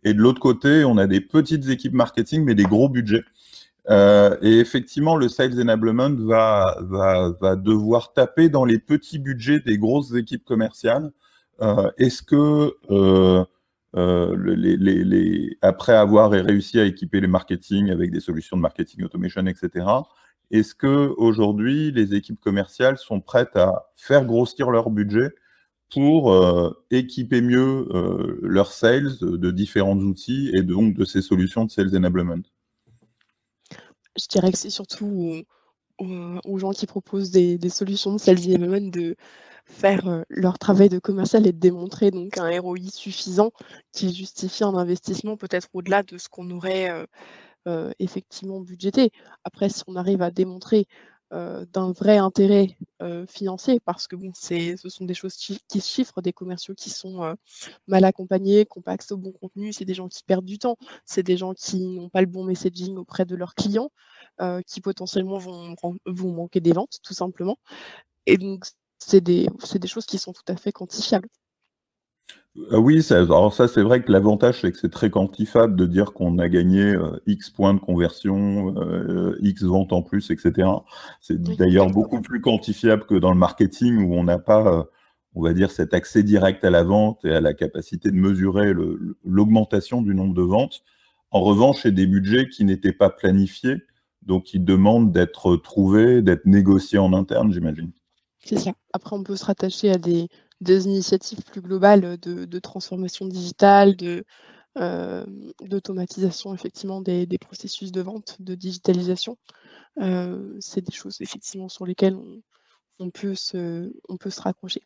et 0.04 0.14
de 0.14 0.18
l'autre 0.18 0.40
côté, 0.40 0.85
on 0.85 0.99
a 0.99 1.06
des 1.06 1.21
petites 1.21 1.68
équipes 1.68 1.92
marketing, 1.92 2.44
mais 2.44 2.54
des 2.54 2.64
gros 2.64 2.88
budgets. 2.88 3.25
Euh, 3.90 4.37
et 4.42 4.59
effectivement, 4.59 5.16
le 5.16 5.28
Sales 5.28 5.61
Enablement 5.61 6.14
va, 6.14 6.76
va, 6.80 7.30
va, 7.40 7.56
devoir 7.56 8.12
taper 8.12 8.49
dans 8.49 8.64
les 8.64 8.78
petits 8.78 9.18
budgets 9.18 9.61
des 9.61 9.78
grosses 9.78 10.14
équipes 10.14 10.44
commerciales. 10.44 11.11
Euh, 11.61 11.90
Est-ce 11.99 12.23
que, 12.23 12.75
euh, 12.90 13.44
euh 13.97 14.37
les, 14.56 14.76
les, 14.76 15.04
les, 15.04 15.59
après 15.62 15.94
avoir 15.94 16.30
réussi 16.30 16.78
à 16.80 16.85
équiper 16.85 17.21
les 17.21 17.26
marketing 17.26 17.90
avec 17.90 18.11
des 18.11 18.21
solutions 18.21 18.56
de 18.56 18.62
marketing 18.62 19.04
automation, 19.04 19.47
etc., 19.47 19.87
est-ce 20.50 20.75
que 20.75 21.14
aujourd'hui 21.16 21.92
les 21.92 22.14
équipes 22.14 22.40
commerciales 22.40 22.99
sont 22.99 23.21
prêtes 23.21 23.56
à 23.56 23.87
faire 23.97 24.25
grossir 24.26 24.71
leur 24.71 24.90
budget 24.90 25.30
pour 25.92 26.32
euh, 26.32 26.70
équiper 26.90 27.42
mieux 27.42 27.87
euh, 27.94 28.38
leurs 28.42 28.72
sales 28.72 29.18
de, 29.20 29.50
différents 29.50 29.99
outils 29.99 30.50
et 30.54 30.62
donc 30.62 30.94
de 30.94 31.04
ces 31.04 31.20
solutions 31.20 31.66
de 31.66 31.70
sales 31.70 31.94
enablement 31.94 32.42
je 33.70 34.26
dirais 34.28 34.52
que 34.52 34.58
c'est 34.58 34.70
surtout 34.70 35.42
aux, 35.99 36.58
gens 36.58 36.72
qui 36.72 36.87
proposent 36.87 37.30
des, 37.30 37.58
solutions 37.68 38.14
de 38.14 38.18
sales 38.18 38.38
enablement 38.49 38.90
de 38.90 39.16
faire 39.66 40.08
euh, 40.08 40.22
leur 40.28 40.58
travail 40.58 40.88
de 40.88 40.99
commercial 40.99 41.46
et 41.46 41.52
de 41.52 41.58
démontrer 41.58 42.11
donc 42.11 42.38
un 42.38 42.61
ROI 42.61 42.78
suffisant 42.90 43.52
qui 43.92 44.14
justifie 44.14 44.64
un 44.64 44.75
investissement 44.75 45.37
peut-être 45.37 45.68
au-delà 45.75 46.02
de 46.02 46.16
ce 46.16 46.28
qu'on 46.28 46.50
aurait 46.50 47.06
euh, 47.68 47.92
effectivement 48.00 48.61
budgété. 48.61 49.12
Après, 49.44 49.68
si 49.68 49.84
on 49.87 49.94
arrive 49.94 50.20
à 50.20 50.32
démontrer 50.32 50.88
d'un 51.32 51.92
vrai 51.92 52.18
intérêt 52.18 52.76
financier, 53.28 53.80
parce 53.80 54.06
que 54.06 54.16
bon, 54.16 54.32
ce 54.34 54.76
sont 54.88 55.04
des 55.04 55.14
choses 55.14 55.34
qui, 55.36 55.80
se 55.80 55.88
chiffrent, 55.88 56.20
des 56.20 56.32
commerciaux 56.32 56.74
qui 56.74 56.90
sont 56.90 57.36
mal 57.86 58.04
accompagnés, 58.04 58.66
qui 58.66 58.78
n'ont 58.78 58.82
pas 58.82 58.92
accès 58.92 59.14
au 59.14 59.16
bon 59.16 59.32
contenu, 59.32 59.72
c'est 59.72 59.84
des 59.84 59.94
gens 59.94 60.08
qui 60.08 60.22
perdent 60.24 60.44
du 60.44 60.58
temps, 60.58 60.76
c'est 61.04 61.22
des 61.22 61.36
gens 61.36 61.54
qui 61.54 61.80
n'ont 61.80 62.10
pas 62.10 62.20
le 62.20 62.26
bon 62.26 62.44
messaging 62.44 62.96
auprès 62.98 63.24
de 63.24 63.34
leurs 63.34 63.54
clients, 63.54 63.90
qui 64.66 64.80
potentiellement 64.80 65.38
vont, 65.38 65.74
vont 66.06 66.32
manquer 66.32 66.60
des 66.60 66.72
ventes, 66.72 66.98
tout 67.02 67.14
simplement. 67.14 67.56
Et 68.26 68.36
donc, 68.38 68.64
c'est 68.98 69.20
des, 69.20 69.48
des 69.74 69.88
choses 69.88 70.06
qui 70.06 70.18
sont 70.18 70.32
tout 70.32 70.44
à 70.48 70.56
fait 70.56 70.72
quantifiables. 70.72 71.28
Euh, 72.57 72.76
oui, 72.79 73.02
ça, 73.02 73.17
alors 73.17 73.55
ça 73.55 73.67
c'est 73.67 73.81
vrai 73.81 74.02
que 74.02 74.12
l'avantage 74.12 74.61
c'est 74.61 74.73
que 74.73 74.79
c'est 74.79 74.91
très 74.91 75.09
quantifiable 75.09 75.75
de 75.75 75.87
dire 75.87 76.12
qu'on 76.12 76.38
a 76.38 76.50
gagné 76.50 76.83
euh, 76.83 77.19
X 77.26 77.49
points 77.49 77.73
de 77.73 77.79
conversion, 77.79 78.75
euh, 78.76 79.38
X 79.41 79.62
ventes 79.62 79.93
en 79.95 80.02
plus, 80.02 80.31
etc. 80.31 80.69
C'est 81.21 81.41
d'ailleurs 81.41 81.88
beaucoup 81.91 82.21
plus 82.21 82.43
quantifiable 82.43 83.07
que 83.07 83.14
dans 83.14 83.33
le 83.33 83.38
marketing 83.38 84.05
où 84.05 84.14
on 84.14 84.25
n'a 84.25 84.38
pas, 84.38 84.87
on 85.35 85.43
va 85.43 85.55
dire, 85.55 85.71
cet 85.71 85.95
accès 85.95 86.23
direct 86.23 86.62
à 86.64 86.71
la 86.71 86.83
vente 86.83 87.25
et 87.25 87.33
à 87.33 87.41
la 87.41 87.55
capacité 87.55 88.11
de 88.11 88.17
mesurer 88.17 88.75
l'augmentation 89.25 90.02
du 90.02 90.14
nombre 90.14 90.35
de 90.35 90.43
ventes. 90.43 90.83
En 91.31 91.41
revanche, 91.41 91.81
c'est 91.83 91.93
des 91.93 92.07
budgets 92.07 92.49
qui 92.49 92.64
n'étaient 92.64 92.93
pas 92.93 93.09
planifiés, 93.09 93.83
donc 94.21 94.45
qui 94.45 94.61
demandent 94.61 95.11
d'être 95.11 95.57
trouvés, 95.57 96.21
d'être 96.21 96.45
négociés 96.45 96.99
en 96.99 97.14
interne, 97.14 97.50
j'imagine. 97.50 97.93
C'est 98.45 98.59
ça. 98.59 98.73
Après, 98.93 99.17
on 99.17 99.23
peut 99.23 99.37
se 99.37 99.45
rattacher 99.47 99.91
à 99.91 99.97
des 99.97 100.29
des 100.62 100.87
initiatives 100.87 101.42
plus 101.42 101.61
globales 101.61 102.16
de, 102.19 102.59
transformation 102.59 103.26
digitale, 103.26 103.97
de, 103.97 104.25
euh, 104.78 105.26
d'automatisation 105.61 106.54
effectivement 106.54 107.00
des, 107.00 107.26
processus 107.38 107.92
de 107.92 108.00
vente, 108.00 108.37
de 108.40 108.54
digitalisation. 108.54 109.37
Euh, 110.00 110.57
c'est 110.61 110.81
des 110.81 110.92
choses 110.92 111.21
effectivement 111.21 111.69
sur 111.69 111.85
lesquelles 111.85 112.16
on, 112.99 113.11
peut, 113.11 113.35
se, 113.35 113.92
on 114.09 114.16
peut 114.16 114.31
se 114.31 114.40
raccrocher. 114.40 114.83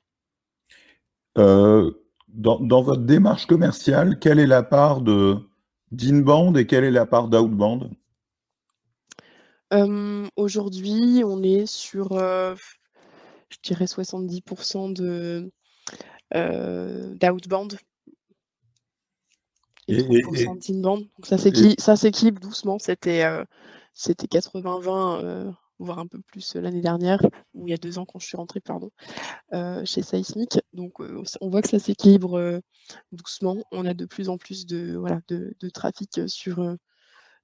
Euh, 1.38 1.92
dans, 2.28 2.82
votre 2.82 3.02
démarche 3.02 3.46
commerciale, 3.46 4.18
quelle 4.18 4.38
est 4.38 4.46
la 4.46 4.62
part 4.62 5.02
de 5.02 5.36
d'inbound 5.92 6.56
et 6.58 6.66
quelle 6.66 6.82
est 6.82 6.90
la 6.90 7.06
part 7.06 7.28
d'outbound? 7.28 7.90
Aujourd'hui, 10.36 11.22
on 11.24 11.42
est 11.42 11.66
sur, 11.66 12.18
je 13.50 13.58
dirais, 13.62 13.86
70% 13.86 14.92
de, 14.92 15.04
euh, 15.04 15.50
d'outbound. 16.32 17.78
Et, 19.88 20.02
d'inbound. 20.02 21.08
Donc 21.16 21.26
ça 21.78 21.96
s'équilibre 21.96 22.40
doucement. 22.40 22.78
C'était 22.78 23.24
euh, 23.24 23.44
c'était 23.94 24.26
80-20, 24.26 25.24
euh, 25.24 25.50
voire 25.78 26.00
un 26.00 26.06
peu 26.06 26.20
plus 26.20 26.56
l'année 26.56 26.80
dernière, 26.80 27.22
ou 27.54 27.68
il 27.68 27.70
y 27.70 27.74
a 27.74 27.78
deux 27.78 27.98
ans 27.98 28.04
quand 28.04 28.18
je 28.18 28.26
suis 28.26 28.36
rentrée, 28.36 28.60
pardon, 28.60 28.90
chez 29.84 30.02
Seismic. 30.02 30.58
Donc 30.72 31.00
on 31.40 31.48
voit 31.48 31.62
que 31.62 31.68
ça 31.68 31.78
s'équilibre 31.78 32.60
doucement. 33.12 33.56
On 33.70 33.86
a 33.86 33.94
de 33.94 34.06
plus 34.06 34.28
en 34.28 34.38
plus 34.38 34.66
de, 34.66 34.96
voilà, 34.96 35.20
de, 35.28 35.54
de 35.60 35.68
trafic 35.70 36.28
sur, 36.28 36.76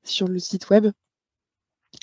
sur 0.03 0.29
le 0.29 0.39
site 0.39 0.69
web 0.71 0.89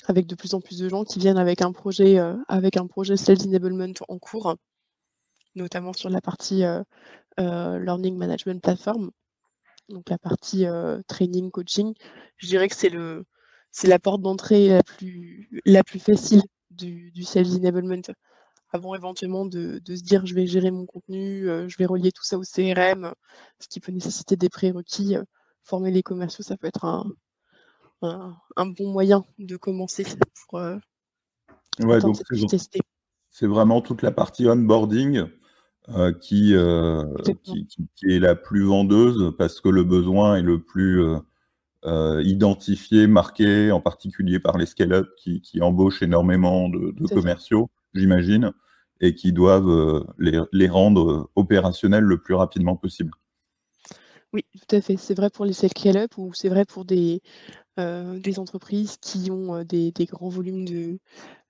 avec 0.06 0.26
de 0.26 0.34
plus 0.34 0.54
en 0.54 0.60
plus 0.60 0.78
de 0.78 0.88
gens 0.88 1.04
qui 1.04 1.18
viennent 1.18 1.38
avec 1.38 1.62
un 1.62 1.72
projet, 1.72 2.18
avec 2.48 2.76
un 2.76 2.86
projet 2.86 3.16
Sales 3.16 3.46
Enablement 3.46 3.92
en 4.08 4.18
cours 4.18 4.56
notamment 5.54 5.92
sur 5.92 6.10
la 6.10 6.20
partie 6.20 6.64
euh, 6.64 6.82
euh, 7.38 7.78
Learning 7.78 8.16
Management 8.16 8.62
Platform, 8.62 9.10
donc 9.88 10.08
la 10.10 10.18
partie 10.18 10.66
euh, 10.66 11.00
training, 11.08 11.50
coaching. 11.50 11.94
Je 12.36 12.46
dirais 12.46 12.68
que 12.68 12.76
c'est 12.76 12.90
le 12.90 13.24
c'est 13.72 13.88
la 13.88 14.00
porte 14.00 14.20
d'entrée 14.20 14.68
la 14.68 14.82
plus, 14.82 15.48
la 15.64 15.84
plus 15.84 16.00
facile 16.00 16.42
du, 16.70 17.12
du 17.12 17.22
Sales 17.22 17.54
Enablement 17.54 18.02
avant 18.72 18.96
éventuellement 18.96 19.46
de, 19.46 19.80
se 19.86 20.02
dire 20.02 20.26
je 20.26 20.34
vais 20.34 20.46
gérer 20.48 20.72
mon 20.72 20.86
contenu, 20.86 21.44
je 21.44 21.76
vais 21.78 21.86
relier 21.86 22.10
tout 22.10 22.24
ça 22.24 22.36
au 22.36 22.42
CRM, 22.42 23.12
ce 23.60 23.68
qui 23.68 23.78
peut 23.78 23.92
nécessiter 23.92 24.34
des 24.34 24.48
prérequis. 24.48 25.16
former 25.62 25.92
les 25.92 26.02
commerciaux, 26.02 26.42
ça 26.42 26.56
peut 26.56 26.66
être 26.66 26.84
un, 26.84 27.06
un, 28.02 28.66
bon 28.66 28.90
moyen 28.90 29.24
de 29.38 29.56
commencer 29.56 30.04
pour 30.48 30.60
ouais, 31.80 32.00
donc 32.00 32.18
tester. 32.48 32.80
C'est 33.28 33.46
vraiment 33.46 33.80
toute 33.82 34.02
la 34.02 34.10
partie 34.10 34.48
onboarding 34.48 35.28
euh, 35.88 36.12
qui, 36.12 36.54
euh, 36.54 37.04
qui, 37.42 37.66
qui, 37.66 38.12
est 38.14 38.18
la 38.20 38.36
plus 38.36 38.64
vendeuse 38.64 39.34
parce 39.38 39.60
que 39.60 39.68
le 39.68 39.82
besoin 39.82 40.36
est 40.36 40.42
le 40.42 40.62
plus 40.62 41.02
euh, 41.84 42.22
identifié, 42.22 43.06
marqué, 43.06 43.72
en 43.72 43.80
particulier 43.80 44.38
par 44.38 44.58
les 44.58 44.66
scale-up 44.66 45.08
qui, 45.16 45.40
qui, 45.40 45.62
embauchent 45.62 46.02
énormément 46.02 46.68
de, 46.68 46.92
de 46.92 47.06
commerciaux, 47.08 47.70
j'imagine, 47.94 48.52
et 49.00 49.14
qui 49.14 49.32
doivent 49.32 50.04
les, 50.18 50.38
les, 50.52 50.68
rendre 50.68 51.30
opérationnels 51.34 52.04
le 52.04 52.18
plus 52.18 52.34
rapidement 52.34 52.76
possible. 52.76 53.12
Oui, 54.34 54.44
tout 54.52 54.76
à 54.76 54.82
fait. 54.82 54.96
C'est 54.98 55.14
vrai 55.14 55.30
pour 55.30 55.46
les 55.46 55.54
scale-up 55.54 56.12
ou 56.18 56.34
c'est 56.34 56.50
vrai 56.50 56.66
pour 56.66 56.84
des, 56.84 57.22
des 57.78 58.38
entreprises 58.38 58.98
qui 58.98 59.30
ont 59.30 59.64
des, 59.64 59.90
des 59.92 60.04
grands 60.04 60.28
volumes 60.28 60.66
de, 60.66 61.00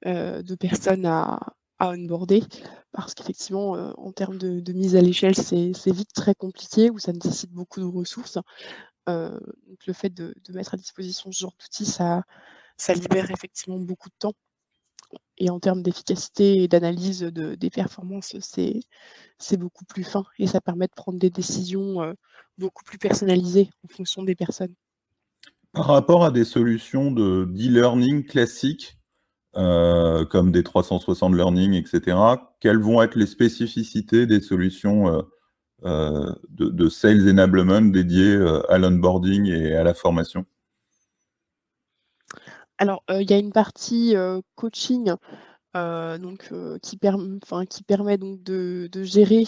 de 0.07 0.55
personnes 0.55 1.05
à, 1.05 1.41
à 1.81 1.91
onboarder 1.91 2.43
parce 2.93 3.15
qu'effectivement, 3.15 3.75
euh, 3.75 3.93
en 3.97 4.13
termes 4.13 4.39
de, 4.39 4.73
mise 4.73 4.97
à 4.97 5.01
l'échelle, 5.01 5.35
c'est 5.35 5.91
vite 5.91 6.13
très 6.15 6.35
compliqué 6.35 6.91
ou 6.91 6.99
ça 6.99 7.13
nécessite 7.13 7.51
beaucoup 7.51 7.81
de 7.81 7.87
ressources. 7.87 8.39
Euh, 9.09 9.39
donc 9.67 9.87
le 9.87 9.93
fait 9.93 10.11
de, 10.11 10.35
mettre 10.51 10.75
à 10.75 10.77
disposition 10.77 11.33
ce 11.33 11.41
genre 11.41 11.55
d'outils, 11.59 11.87
ça, 11.87 12.23
ça 12.77 12.95
libère 12.95 13.31
effectivement 13.31 13.79
beaucoup 13.79 14.09
de 14.09 14.15
temps. 14.19 14.35
Et 15.39 15.51
en 15.51 15.59
termes 15.59 15.83
d'efficacité 15.83 16.63
et 16.63 16.69
d'analyse 16.69 17.21
de, 17.21 17.55
des 17.55 17.71
performances, 17.71 18.37
c'est 18.41 19.57
beaucoup 19.57 19.85
plus 19.85 20.05
fin 20.05 20.25
et 20.39 20.47
ça 20.47 20.61
permet 20.61 20.87
de 20.87 20.93
prendre 20.95 21.19
des 21.19 21.31
décisions 21.31 22.03
euh, 22.03 22.13
beaucoup 22.59 22.85
plus 22.85 22.99
personnalisées 22.99 23.71
en 23.85 23.89
fonction 23.89 24.23
des 24.23 24.35
personnes. 24.35 24.75
Par 25.73 25.87
rapport 25.87 26.25
à 26.25 26.31
des 26.31 26.45
solutions 26.45 27.11
de 27.11 27.45
d'e-learning 27.45 28.27
classiques, 28.27 29.00
euh, 29.57 30.25
comme 30.27 30.53
des 30.53 30.63
360 30.63 31.35
learning, 31.35 31.73
etc. 31.73 32.17
Quelles 32.61 32.79
vont 32.79 33.03
être 33.03 33.17
les 33.17 33.27
spécificités 33.27 34.25
des 34.27 34.41
solutions 34.41 35.09
euh, 35.09 35.23
euh, 35.85 36.33
de, 36.51 36.89
sales 36.89 37.29
enablement 37.29 37.81
dédiées 37.81 38.39
à 38.69 38.79
l'onboarding 38.79 39.47
et 39.47 39.75
à 39.75 39.83
la 39.83 39.93
formation? 39.93 40.47
Alors, 42.79 43.03
il 43.09 43.29
y 43.29 43.35
a 43.35 43.39
une 43.39 43.53
partie 43.53 44.15
coaching 44.55 45.15
donc, 45.75 46.53
qui, 46.81 46.97
permet 46.97 48.19
donc 48.19 48.43
de, 48.45 48.89
gérer 49.03 49.47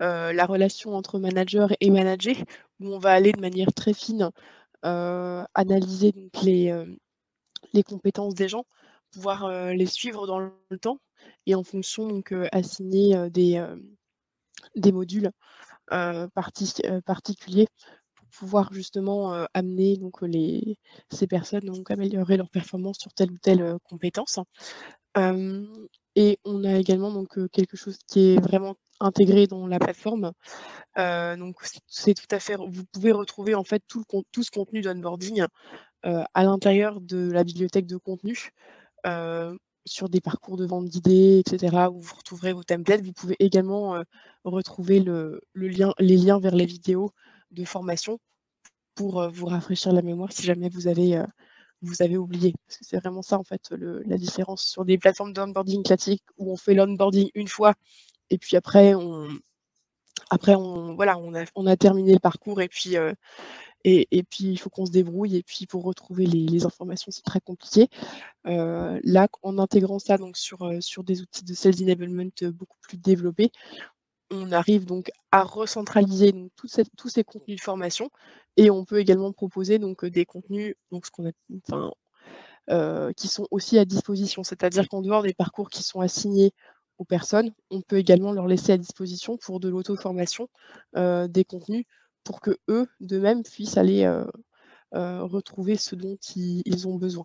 la 0.00 0.46
relation 0.46 0.94
entre 0.94 1.18
manager 1.18 1.74
et 1.80 1.90
manager, 1.90 2.36
où 2.80 2.88
on 2.88 2.98
va 2.98 3.12
aller 3.12 3.32
de 3.32 3.40
manière 3.40 3.72
très 3.74 3.92
fine 3.92 4.30
analyser 4.82 6.12
donc, 6.12 6.42
les 6.42 7.82
compétences 7.82 8.34
des 8.34 8.48
gens 8.48 8.64
pouvoir 9.16 9.72
les 9.72 9.86
suivre 9.86 10.26
dans 10.26 10.38
le 10.38 10.78
temps 10.80 11.00
et 11.46 11.54
en 11.54 11.64
fonction, 11.64 12.06
donc, 12.08 12.34
assigner 12.52 13.30
des, 13.30 13.64
des 14.74 14.92
modules 14.92 15.30
particuliers 17.04 17.68
pour 18.14 18.26
pouvoir 18.38 18.72
justement 18.72 19.46
amener 19.54 19.96
donc 19.96 20.20
les 20.22 20.76
ces 21.10 21.26
personnes 21.26 21.64
donc 21.64 21.90
améliorer 21.90 22.36
leur 22.36 22.50
performance 22.50 22.98
sur 22.98 23.12
telle 23.14 23.30
ou 23.30 23.38
telle 23.38 23.76
compétence. 23.84 24.38
et 26.16 26.38
on 26.44 26.64
a 26.64 26.74
également 26.78 27.12
donc 27.12 27.38
quelque 27.50 27.76
chose 27.76 27.98
qui 28.06 28.34
est 28.34 28.40
vraiment 28.40 28.74
intégré 29.00 29.46
dans 29.46 29.66
la 29.66 29.78
plateforme. 29.78 30.32
donc 30.96 31.56
c'est 31.86 32.14
tout 32.14 32.30
à 32.30 32.38
fait 32.38 32.56
vous 32.56 32.84
pouvez 32.92 33.12
retrouver 33.12 33.54
en 33.54 33.64
fait 33.64 33.82
tout 33.88 34.02
le 34.12 34.22
tout 34.32 34.42
ce 34.42 34.50
contenu 34.50 34.82
d'onboarding 34.82 35.46
à 36.02 36.44
l'intérieur 36.44 37.00
de 37.00 37.30
la 37.32 37.44
bibliothèque 37.44 37.86
de 37.86 37.96
contenu 37.96 38.50
sur 39.84 40.08
des 40.08 40.20
parcours 40.20 40.56
de 40.56 40.66
vente 40.66 40.86
d'idées, 40.86 41.38
etc., 41.46 41.88
où 41.92 42.00
vous 42.00 42.14
retrouverez 42.16 42.52
vos 42.52 42.64
templates. 42.64 43.02
Vous 43.02 43.12
pouvez 43.12 43.36
également 43.38 44.02
retrouver 44.44 45.00
le, 45.00 45.40
lien, 45.54 45.92
les 45.98 46.16
liens 46.16 46.40
vers 46.40 46.54
les 46.54 46.66
vidéos 46.66 47.12
de 47.52 47.64
formation 47.64 48.18
pour 48.94 49.28
vous 49.30 49.46
rafraîchir 49.46 49.92
la 49.92 50.02
mémoire 50.02 50.32
si 50.32 50.42
jamais 50.42 50.68
vous 50.68 50.88
avez, 50.88 52.16
oublié. 52.16 52.54
C'est 52.68 52.98
vraiment 52.98 53.22
ça, 53.22 53.38
en 53.38 53.44
fait, 53.44 53.70
la 53.70 54.16
différence 54.16 54.64
sur 54.64 54.84
des 54.84 54.98
plateformes 54.98 55.32
d'onboarding 55.32 55.82
classiques 55.84 56.24
où 56.38 56.52
on 56.52 56.56
fait 56.56 56.74
l'onboarding 56.74 57.30
une 57.34 57.48
fois 57.48 57.74
et 58.30 58.38
puis 58.38 58.56
après, 58.56 58.94
on, 58.94 59.28
on 60.30 61.66
a 61.66 61.76
terminé 61.76 62.12
le 62.12 62.18
parcours 62.18 62.60
et 62.60 62.68
puis, 62.68 62.96
et, 63.88 64.24
puis, 64.24 64.46
il 64.46 64.56
faut 64.58 64.68
qu'on 64.68 64.84
se 64.84 64.90
débrouille. 64.90 65.36
Et 65.36 65.42
puis, 65.44 65.66
pour 65.66 65.84
retrouver 65.84 66.26
les, 66.26 66.66
informations, 66.66 67.12
c'est 67.12 67.22
très 67.22 67.40
compliqué. 67.40 67.88
Euh, 68.46 68.98
là, 69.04 69.28
en 69.42 69.58
intégrant 69.58 70.00
ça 70.00 70.18
donc, 70.18 70.36
sur, 70.36 70.62
euh, 70.62 70.80
sur 70.80 71.04
des 71.04 71.22
outils 71.22 71.44
de 71.44 71.54
sales 71.54 71.80
enablement 71.82 72.30
euh, 72.42 72.50
beaucoup 72.50 72.78
plus 72.80 72.96
développés, 72.96 73.52
on 74.32 74.50
arrive 74.50 74.86
donc 74.86 75.12
à 75.30 75.44
recentraliser 75.44 76.34
tous 76.56 77.08
ces 77.08 77.24
contenus 77.24 77.58
de 77.58 77.62
formation. 77.62 78.10
Et 78.56 78.70
on 78.70 78.84
peut 78.84 78.98
également 78.98 79.32
proposer 79.32 79.78
donc, 79.78 80.04
des 80.04 80.24
contenus 80.24 80.74
donc, 80.90 81.06
ce 81.06 81.12
qu'on 81.12 81.28
a, 81.28 81.32
enfin, 81.68 81.92
qui 83.16 83.28
sont 83.28 83.46
aussi 83.52 83.78
à 83.78 83.84
disposition. 83.84 84.42
C'est-à-dire 84.42 84.88
qu'en 84.88 85.00
dehors 85.00 85.22
des 85.22 85.34
parcours 85.34 85.70
qui 85.70 85.84
sont 85.84 86.00
assignés 86.00 86.52
aux 86.98 87.04
personnes, 87.04 87.52
on 87.70 87.82
peut 87.82 87.98
également 87.98 88.32
leur 88.32 88.48
laisser 88.48 88.72
à 88.72 88.78
disposition 88.78 89.36
pour 89.36 89.60
de 89.60 89.68
l'auto-formation 89.68 90.48
des 90.94 91.44
contenus 91.44 91.84
pour 92.26 92.40
que 92.40 92.58
eux, 92.68 92.86
de 93.00 93.18
même, 93.18 93.42
puissent 93.42 93.78
aller 93.78 94.06
retrouver 94.92 95.76
ce 95.76 95.94
dont 95.94 96.18
ils, 96.34 96.86
ont 96.86 96.96
besoin. 96.96 97.24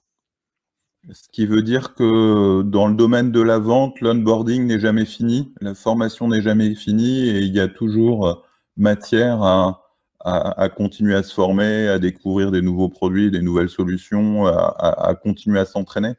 Ce 1.11 1.27
qui 1.29 1.45
veut 1.45 1.63
dire 1.63 1.95
que 1.95 2.61
dans 2.61 2.87
le 2.87 2.93
domaine 2.93 3.31
de 3.31 3.41
la 3.41 3.57
vente, 3.57 3.99
l'onboarding 4.01 4.67
n'est 4.67 4.79
jamais 4.79 5.05
fini, 5.05 5.51
la 5.59 5.73
formation 5.73 6.27
n'est 6.27 6.43
jamais 6.43 6.75
finie 6.75 7.27
et 7.27 7.39
il 7.39 7.53
y 7.53 7.59
a 7.59 7.67
toujours 7.67 8.45
matière 8.77 9.41
à, 9.41 10.69
continuer 10.69 11.15
à 11.15 11.23
se 11.23 11.33
former, 11.33 11.87
à 11.87 11.97
découvrir 11.97 12.51
des 12.51 12.61
nouveaux 12.61 12.89
produits, 12.89 13.31
des 13.31 13.41
nouvelles 13.41 13.69
solutions, 13.69 14.45
à, 14.45 15.15
continuer 15.21 15.59
à 15.59 15.65
s'entraîner. 15.65 16.13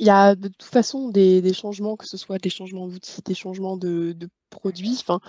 Il 0.00 0.06
y 0.06 0.10
a 0.10 0.34
de 0.34 0.48
toute 0.48 0.62
façon 0.62 1.08
des, 1.08 1.52
changements, 1.52 1.96
que 1.96 2.06
ce 2.06 2.16
soit 2.16 2.38
des 2.38 2.50
changements 2.50 2.86
d'outils, 2.86 3.22
des 3.24 3.34
changements 3.34 3.76
de, 3.76 4.12
de 4.12 4.28
produits. 4.48 4.96
Enfin, 5.00 5.20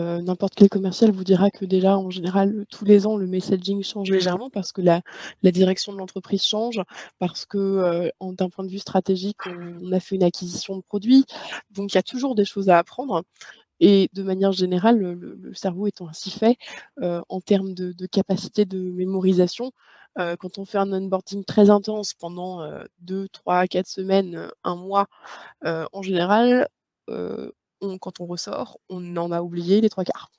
euh, 0.00 0.20
n'importe 0.22 0.54
quel 0.54 0.68
commercial 0.68 1.10
vous 1.12 1.24
dira 1.24 1.50
que 1.50 1.64
déjà, 1.64 1.96
en 1.96 2.10
général, 2.10 2.64
tous 2.70 2.84
les 2.84 3.06
ans, 3.06 3.16
le 3.16 3.26
messaging 3.26 3.82
change 3.82 4.10
légèrement 4.10 4.50
parce 4.50 4.72
que 4.72 4.82
la, 4.82 5.02
direction 5.42 5.92
de 5.92 5.98
l'entreprise 5.98 6.44
change, 6.44 6.80
parce 7.18 7.46
que 7.46 7.58
euh, 7.58 8.10
d'un 8.20 8.48
point 8.48 8.64
de 8.64 8.70
vue 8.70 8.78
stratégique, 8.78 9.38
on, 9.46 9.92
a 9.92 10.00
fait 10.00 10.16
une 10.16 10.24
acquisition 10.24 10.76
de 10.76 10.82
produits. 10.82 11.24
Donc, 11.70 11.92
il 11.92 11.96
y 11.96 11.98
a 11.98 12.02
toujours 12.02 12.34
des 12.34 12.44
choses 12.44 12.68
à 12.68 12.78
apprendre. 12.78 13.22
Et 13.80 14.08
de 14.12 14.22
manière 14.22 14.52
générale, 14.52 14.98
le, 14.98 15.54
cerveau 15.54 15.86
étant 15.86 16.08
ainsi 16.08 16.30
fait, 16.30 16.56
euh, 17.02 17.20
en 17.28 17.40
termes 17.40 17.74
de, 17.74 18.06
capacité 18.06 18.64
de 18.64 18.78
mémorisation, 18.78 19.72
quand 20.16 20.58
on 20.58 20.64
fait 20.64 20.78
un 20.78 20.92
onboarding 20.92 21.44
très 21.44 21.70
intense 21.70 22.14
pendant 22.14 22.68
2, 23.00 23.28
3, 23.28 23.66
4 23.66 23.86
semaines, 23.86 24.48
un 24.62 24.76
mois, 24.76 25.06
en 25.64 26.02
général, 26.02 26.68
quand 27.06 28.20
on 28.20 28.26
ressort, 28.26 28.78
on 28.88 29.16
en 29.16 29.32
a 29.32 29.42
oublié 29.42 29.80
les 29.80 29.90
trois 29.90 30.04
quarts. 30.04 30.30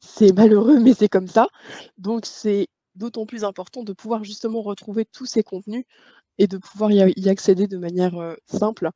C'est 0.00 0.32
malheureux, 0.32 0.78
mais 0.80 0.94
c'est 0.94 1.08
comme 1.08 1.28
ça. 1.28 1.48
Donc 1.98 2.26
c'est 2.26 2.68
d'autant 2.94 3.26
plus 3.26 3.44
important 3.44 3.82
de 3.82 3.92
pouvoir 3.92 4.24
justement 4.24 4.62
retrouver 4.62 5.04
tous 5.04 5.26
ces 5.26 5.42
contenus 5.42 5.84
et 6.38 6.46
de 6.46 6.58
pouvoir 6.58 6.90
y 6.92 7.28
accéder 7.28 7.66
de 7.66 7.78
manière 7.78 8.36
simple 8.46 8.90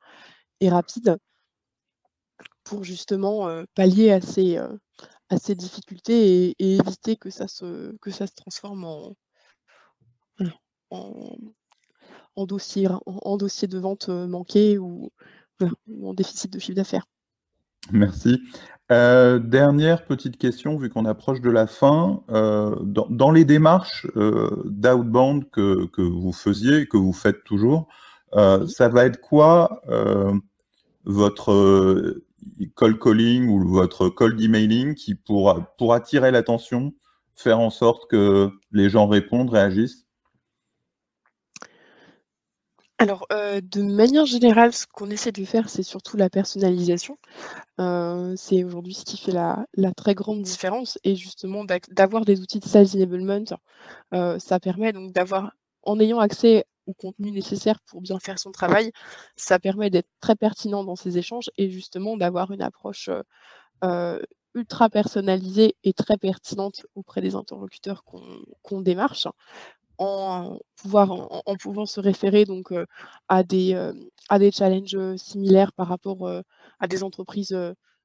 et 0.60 0.68
rapide 0.68 1.16
pour 2.64 2.84
justement 2.84 3.64
pallier 3.74 4.12
à 4.12 4.20
ces, 4.20 4.56
à 5.28 5.38
ces 5.38 5.54
difficultés 5.54 6.54
et, 6.58 6.76
éviter 6.76 7.16
que 7.16 7.30
ça 7.30 7.48
se, 7.48 7.96
que 7.98 8.10
ça 8.10 8.26
se 8.26 8.34
transforme 8.34 8.84
en, 8.84 9.14
en, 10.90 12.46
dossier, 12.46 12.88
en, 13.06 13.36
dossier 13.36 13.68
de 13.68 13.78
vente 13.78 14.08
manqué 14.08 14.78
ou 14.78 15.10
en 16.02 16.14
déficit 16.14 16.52
de 16.52 16.58
chiffre 16.58 16.76
d'affaires. 16.76 17.06
Merci. 17.92 18.40
Euh, 18.92 19.38
dernière 19.38 20.04
petite 20.04 20.36
question, 20.36 20.76
vu 20.76 20.90
qu'on 20.90 21.06
approche 21.06 21.40
de 21.40 21.50
la 21.50 21.66
fin. 21.66 22.22
Euh, 22.30 22.74
dans, 22.82 23.30
les 23.30 23.44
démarches 23.44 24.06
euh, 24.16 24.62
d'outbound 24.66 25.48
que, 25.50 25.86
que, 25.86 26.02
vous 26.02 26.32
faisiez, 26.32 26.86
que 26.86 26.96
vous 26.96 27.12
faites 27.12 27.44
toujours, 27.44 27.88
ça 28.32 28.88
va 28.88 29.04
être 29.04 29.20
quoi 29.20 29.80
votre 31.04 32.20
call 32.76 32.98
calling 32.98 33.48
ou 33.48 33.68
votre 33.68 34.08
call 34.08 34.42
emailing 34.42 34.94
qui 34.94 35.14
pourra, 35.14 35.72
pour 35.78 35.94
attirer 35.94 36.32
l'attention, 36.32 36.94
faire 37.36 37.60
en 37.60 37.70
sorte 37.70 38.10
que 38.10 38.50
les 38.72 38.90
gens 38.90 39.06
répondent, 39.06 39.50
réagissent? 39.50 40.03
Alors, 42.98 43.26
de 43.30 43.82
manière 43.82 44.24
générale, 44.24 44.72
ce 44.72 44.86
qu'on 44.86 45.10
essaie 45.10 45.32
de 45.32 45.44
faire, 45.44 45.68
c'est 45.68 45.82
surtout 45.82 46.16
la 46.16 46.30
personnalisation. 46.30 47.18
c'est 48.36 48.64
aujourd'hui 48.64 48.94
ce 48.94 49.04
qui 49.04 49.18
fait 49.18 49.32
la 49.32 49.66
très 49.96 50.14
grande 50.14 50.42
différence 50.42 50.98
et 51.04 51.16
justement 51.16 51.64
d'avoir 51.90 52.24
des 52.24 52.40
outils 52.40 52.60
de 52.60 52.64
sales 52.64 52.86
enablement, 52.94 53.44
ça 54.38 54.60
permet 54.60 54.92
donc 54.92 55.12
d'avoir 55.12 55.52
en 55.82 55.98
ayant 56.00 56.18
accès 56.20 56.64
au 56.86 56.92
contenu 56.94 57.30
nécessaire 57.30 57.80
pour 57.86 58.00
bien 58.00 58.18
faire 58.20 58.38
son 58.38 58.52
travail, 58.52 58.92
ça 59.36 59.58
permet 59.58 59.90
d'être 59.90 60.08
très 60.20 60.36
pertinent 60.36 60.84
dans 60.84 60.96
ces 60.96 61.18
échanges 61.18 61.50
et 61.56 61.70
justement 61.70 62.16
d'avoir 62.16 62.52
une 62.52 62.62
approche, 62.62 63.10
ultra 64.54 64.88
personnalisée 64.88 65.74
et 65.82 65.92
très 65.92 66.16
pertinente 66.16 66.86
auprès 66.94 67.20
des 67.20 67.34
interlocuteurs 67.34 68.04
qu'on 68.04 68.80
démarche 68.80 69.26
en, 69.98 70.58
en, 70.92 71.56
pouvant 71.56 71.86
se 71.86 72.00
référer 72.00 72.44
donc, 72.44 72.72
à, 73.28 73.42
des, 73.42 73.74
à 74.28 74.38
des 74.38 74.50
challenges 74.50 75.16
similaires 75.16 75.72
par 75.72 75.88
rapport 75.88 76.28
à 76.80 76.86
des 76.88 77.02
entreprises 77.02 77.56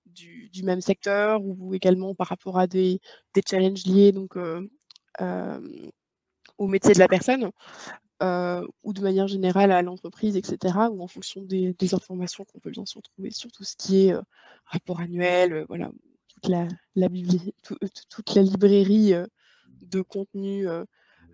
du, 0.05 0.49
du, 0.49 0.63
même 0.63 0.81
secteur 0.81 1.41
ou 1.43 1.73
également 1.73 2.15
par 2.15 2.27
rapport 2.27 2.57
à 2.57 2.67
des, 2.67 2.99
des 3.33 3.41
challenges 3.47 3.85
liés 3.85 4.11
donc, 4.11 4.35
au 6.57 6.67
métier 6.67 6.93
de 6.93 6.99
la 6.99 7.07
personne. 7.07 7.51
ou 8.21 8.93
de 8.93 9.01
manière 9.01 9.27
générale 9.27 9.71
à 9.71 9.81
l'entreprise, 9.81 10.35
etc., 10.35 10.89
ou 10.91 11.01
en 11.01 11.07
fonction 11.07 11.41
des, 11.41 11.75
informations 11.93 12.45
qu'on 12.45 12.59
peut 12.59 12.71
bien 12.71 12.85
sûr 12.85 13.01
trouver 13.01 13.31
sur 13.31 13.51
tout 13.51 13.63
ce 13.63 13.75
qui 13.75 14.07
est 14.07 14.15
rapport 14.65 14.99
annuel, 14.99 15.65
voilà, 15.67 15.91
toute 16.27 16.47
la, 16.47 16.67
la, 16.95 17.07
toute 18.09 18.35
la 18.35 18.41
librairie 18.41 19.13
de 19.81 20.01
contenu 20.01 20.67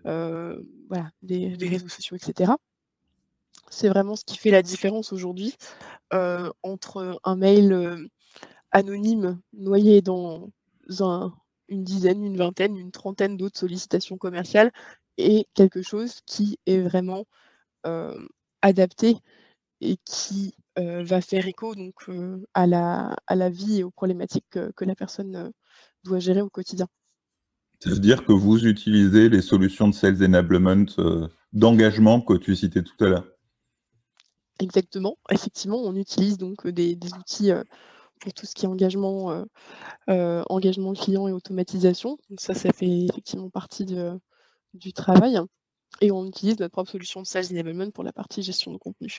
euh, 0.06 0.60
voilà, 0.88 1.10
des, 1.22 1.54
réseaux 1.56 1.88
sociaux, 1.88 2.16
etc. 2.16 2.52
C'est 3.70 3.88
vraiment 3.88 4.14
ce 4.16 4.24
qui 4.24 4.36
fait 4.38 4.50
la 4.50 4.62
différence 4.62 5.12
aujourd'hui 5.12 5.54
euh, 6.12 6.50
entre 6.62 7.18
un 7.24 7.36
mail 7.36 7.72
euh, 7.72 8.06
anonyme 8.70 9.40
noyé 9.52 10.02
dans 10.02 10.50
une 11.68 11.82
dizaine, 11.82 12.24
une 12.24 12.36
vingtaine, 12.36 12.76
une 12.76 12.92
trentaine 12.92 13.36
d'autres 13.36 13.58
sollicitations 13.58 14.16
commerciales 14.16 14.72
et 15.18 15.48
quelque 15.54 15.82
chose 15.82 16.20
qui 16.26 16.58
est 16.66 16.78
vraiment 16.78 17.24
adapté 18.62 19.16
et 19.80 19.96
qui 20.04 20.54
va 20.76 21.20
faire 21.20 21.46
écho 21.46 21.74
donc, 21.74 21.94
à, 22.54 22.66
la, 22.66 23.16
à 23.26 23.34
la 23.34 23.50
vie 23.50 23.80
et 23.80 23.84
aux 23.84 23.90
problématiques 23.90 24.46
que 24.50 24.84
la 24.84 24.94
personne 24.94 25.52
doit 26.04 26.20
gérer 26.20 26.42
au 26.42 26.50
quotidien. 26.50 26.86
Ça 27.80 27.90
veut 27.90 27.98
dire 27.98 28.24
que 28.24 28.32
vous 28.32 28.66
utilisez 28.66 29.28
les 29.28 29.42
solutions 29.42 29.88
de 29.88 29.94
sales 29.94 30.22
enablement 30.24 30.86
euh, 30.98 31.28
d'engagement 31.52 32.20
que 32.20 32.34
tu 32.34 32.56
citais 32.56 32.82
tout 32.82 33.04
à 33.04 33.08
l'heure. 33.08 33.26
Exactement. 34.58 35.18
Effectivement, 35.30 35.82
on 35.82 35.94
utilise 35.94 36.38
donc 36.38 36.66
euh, 36.66 36.72
des, 36.72 36.98
outils 37.18 37.52
euh, 37.52 37.62
pour 38.20 38.32
tout 38.32 38.46
ce 38.46 38.54
qui 38.54 38.64
est 38.64 38.68
engagement, 38.68 39.44
engagement 40.08 40.94
client 40.94 41.28
et 41.28 41.32
automatisation. 41.32 42.18
Donc 42.30 42.40
ça, 42.40 42.54
ça 42.54 42.72
fait 42.72 43.04
effectivement 43.04 43.50
partie 43.50 43.84
du 43.84 44.92
travail. 44.94 45.38
Et 46.00 46.10
on 46.10 46.26
utilise 46.26 46.58
notre 46.58 46.72
propre 46.72 46.90
solution 46.90 47.20
de 47.20 47.26
sales 47.26 47.44
enablement 47.50 47.90
pour 47.90 48.04
la 48.04 48.14
partie 48.14 48.42
gestion 48.42 48.72
de 48.72 48.78
contenu. 48.78 49.18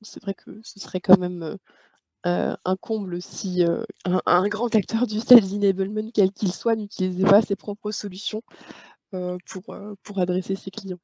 C'est 0.00 0.20
vrai 0.20 0.34
que 0.34 0.60
ce 0.64 0.80
serait 0.80 1.00
quand 1.00 1.18
même 1.18 1.56
un 2.24 2.76
comble 2.80 3.20
si 3.20 3.64
un, 4.04 4.48
grand 4.48 4.74
acteur 4.74 5.06
du 5.06 5.20
sales 5.20 5.54
enablement, 5.54 6.10
quel 6.14 6.32
qu'il 6.32 6.52
soit, 6.52 6.76
n'utilisait 6.76 7.24
pas 7.24 7.42
ses 7.42 7.56
propres 7.56 7.90
solutions 7.90 8.42
pour, 9.10 9.76
pour 10.02 10.18
adresser 10.18 10.56
ses 10.56 10.70
clients. 10.70 11.00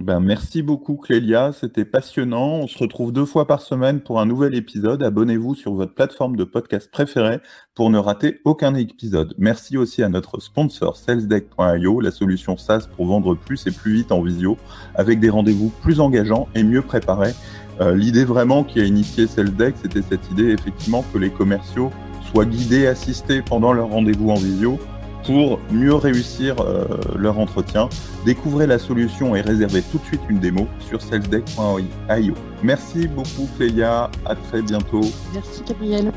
Ben, 0.00 0.20
merci 0.20 0.62
beaucoup 0.62 0.96
Clélia, 0.96 1.52
c'était 1.52 1.84
passionnant. 1.84 2.54
On 2.54 2.66
se 2.66 2.78
retrouve 2.78 3.12
deux 3.12 3.26
fois 3.26 3.46
par 3.46 3.60
semaine 3.60 4.00
pour 4.00 4.20
un 4.20 4.26
nouvel 4.26 4.54
épisode. 4.54 5.02
Abonnez-vous 5.02 5.54
sur 5.54 5.74
votre 5.74 5.94
plateforme 5.94 6.34
de 6.34 6.44
podcast 6.44 6.90
préférée 6.90 7.40
pour 7.74 7.90
ne 7.90 7.98
rater 7.98 8.40
aucun 8.46 8.74
épisode. 8.74 9.34
Merci 9.36 9.76
aussi 9.76 10.02
à 10.02 10.08
notre 10.08 10.40
sponsor 10.40 10.96
salesdeck.io, 10.96 12.00
la 12.00 12.10
solution 12.10 12.56
SaaS 12.56 12.88
pour 12.96 13.04
vendre 13.04 13.34
plus 13.34 13.66
et 13.66 13.70
plus 13.70 13.92
vite 13.92 14.12
en 14.12 14.22
visio, 14.22 14.56
avec 14.94 15.20
des 15.20 15.28
rendez-vous 15.28 15.68
plus 15.82 16.00
engageants 16.00 16.48
et 16.54 16.62
mieux 16.62 16.82
préparés. 16.82 17.34
Euh, 17.80 17.94
l'idée 17.94 18.24
vraiment 18.24 18.64
qui 18.64 18.80
a 18.80 18.84
initié 18.84 19.26
SalesDeck, 19.26 19.74
c'était 19.82 20.02
cette 20.02 20.30
idée 20.30 20.50
effectivement 20.50 21.04
que 21.12 21.18
les 21.18 21.30
commerciaux 21.30 21.90
soient 22.30 22.44
guidés, 22.44 22.86
assistés 22.86 23.42
pendant 23.42 23.72
leur 23.72 23.88
rendez-vous 23.88 24.30
en 24.30 24.36
visio 24.36 24.78
pour 25.24 25.60
mieux 25.70 25.94
réussir 25.94 26.56
euh, 26.60 26.84
leur 27.16 27.38
entretien. 27.38 27.88
Découvrez 28.24 28.66
la 28.66 28.78
solution 28.78 29.36
et 29.36 29.40
réservez 29.40 29.82
tout 29.82 29.98
de 29.98 30.04
suite 30.04 30.22
une 30.28 30.40
démo 30.40 30.66
sur 30.80 31.00
salesdeck.io. 31.00 32.34
Merci 32.62 33.08
beaucoup 33.08 33.48
Clélia, 33.56 34.10
à 34.26 34.34
très 34.34 34.62
bientôt. 34.62 35.02
Merci 35.32 35.62
Gabriel. 35.66 36.12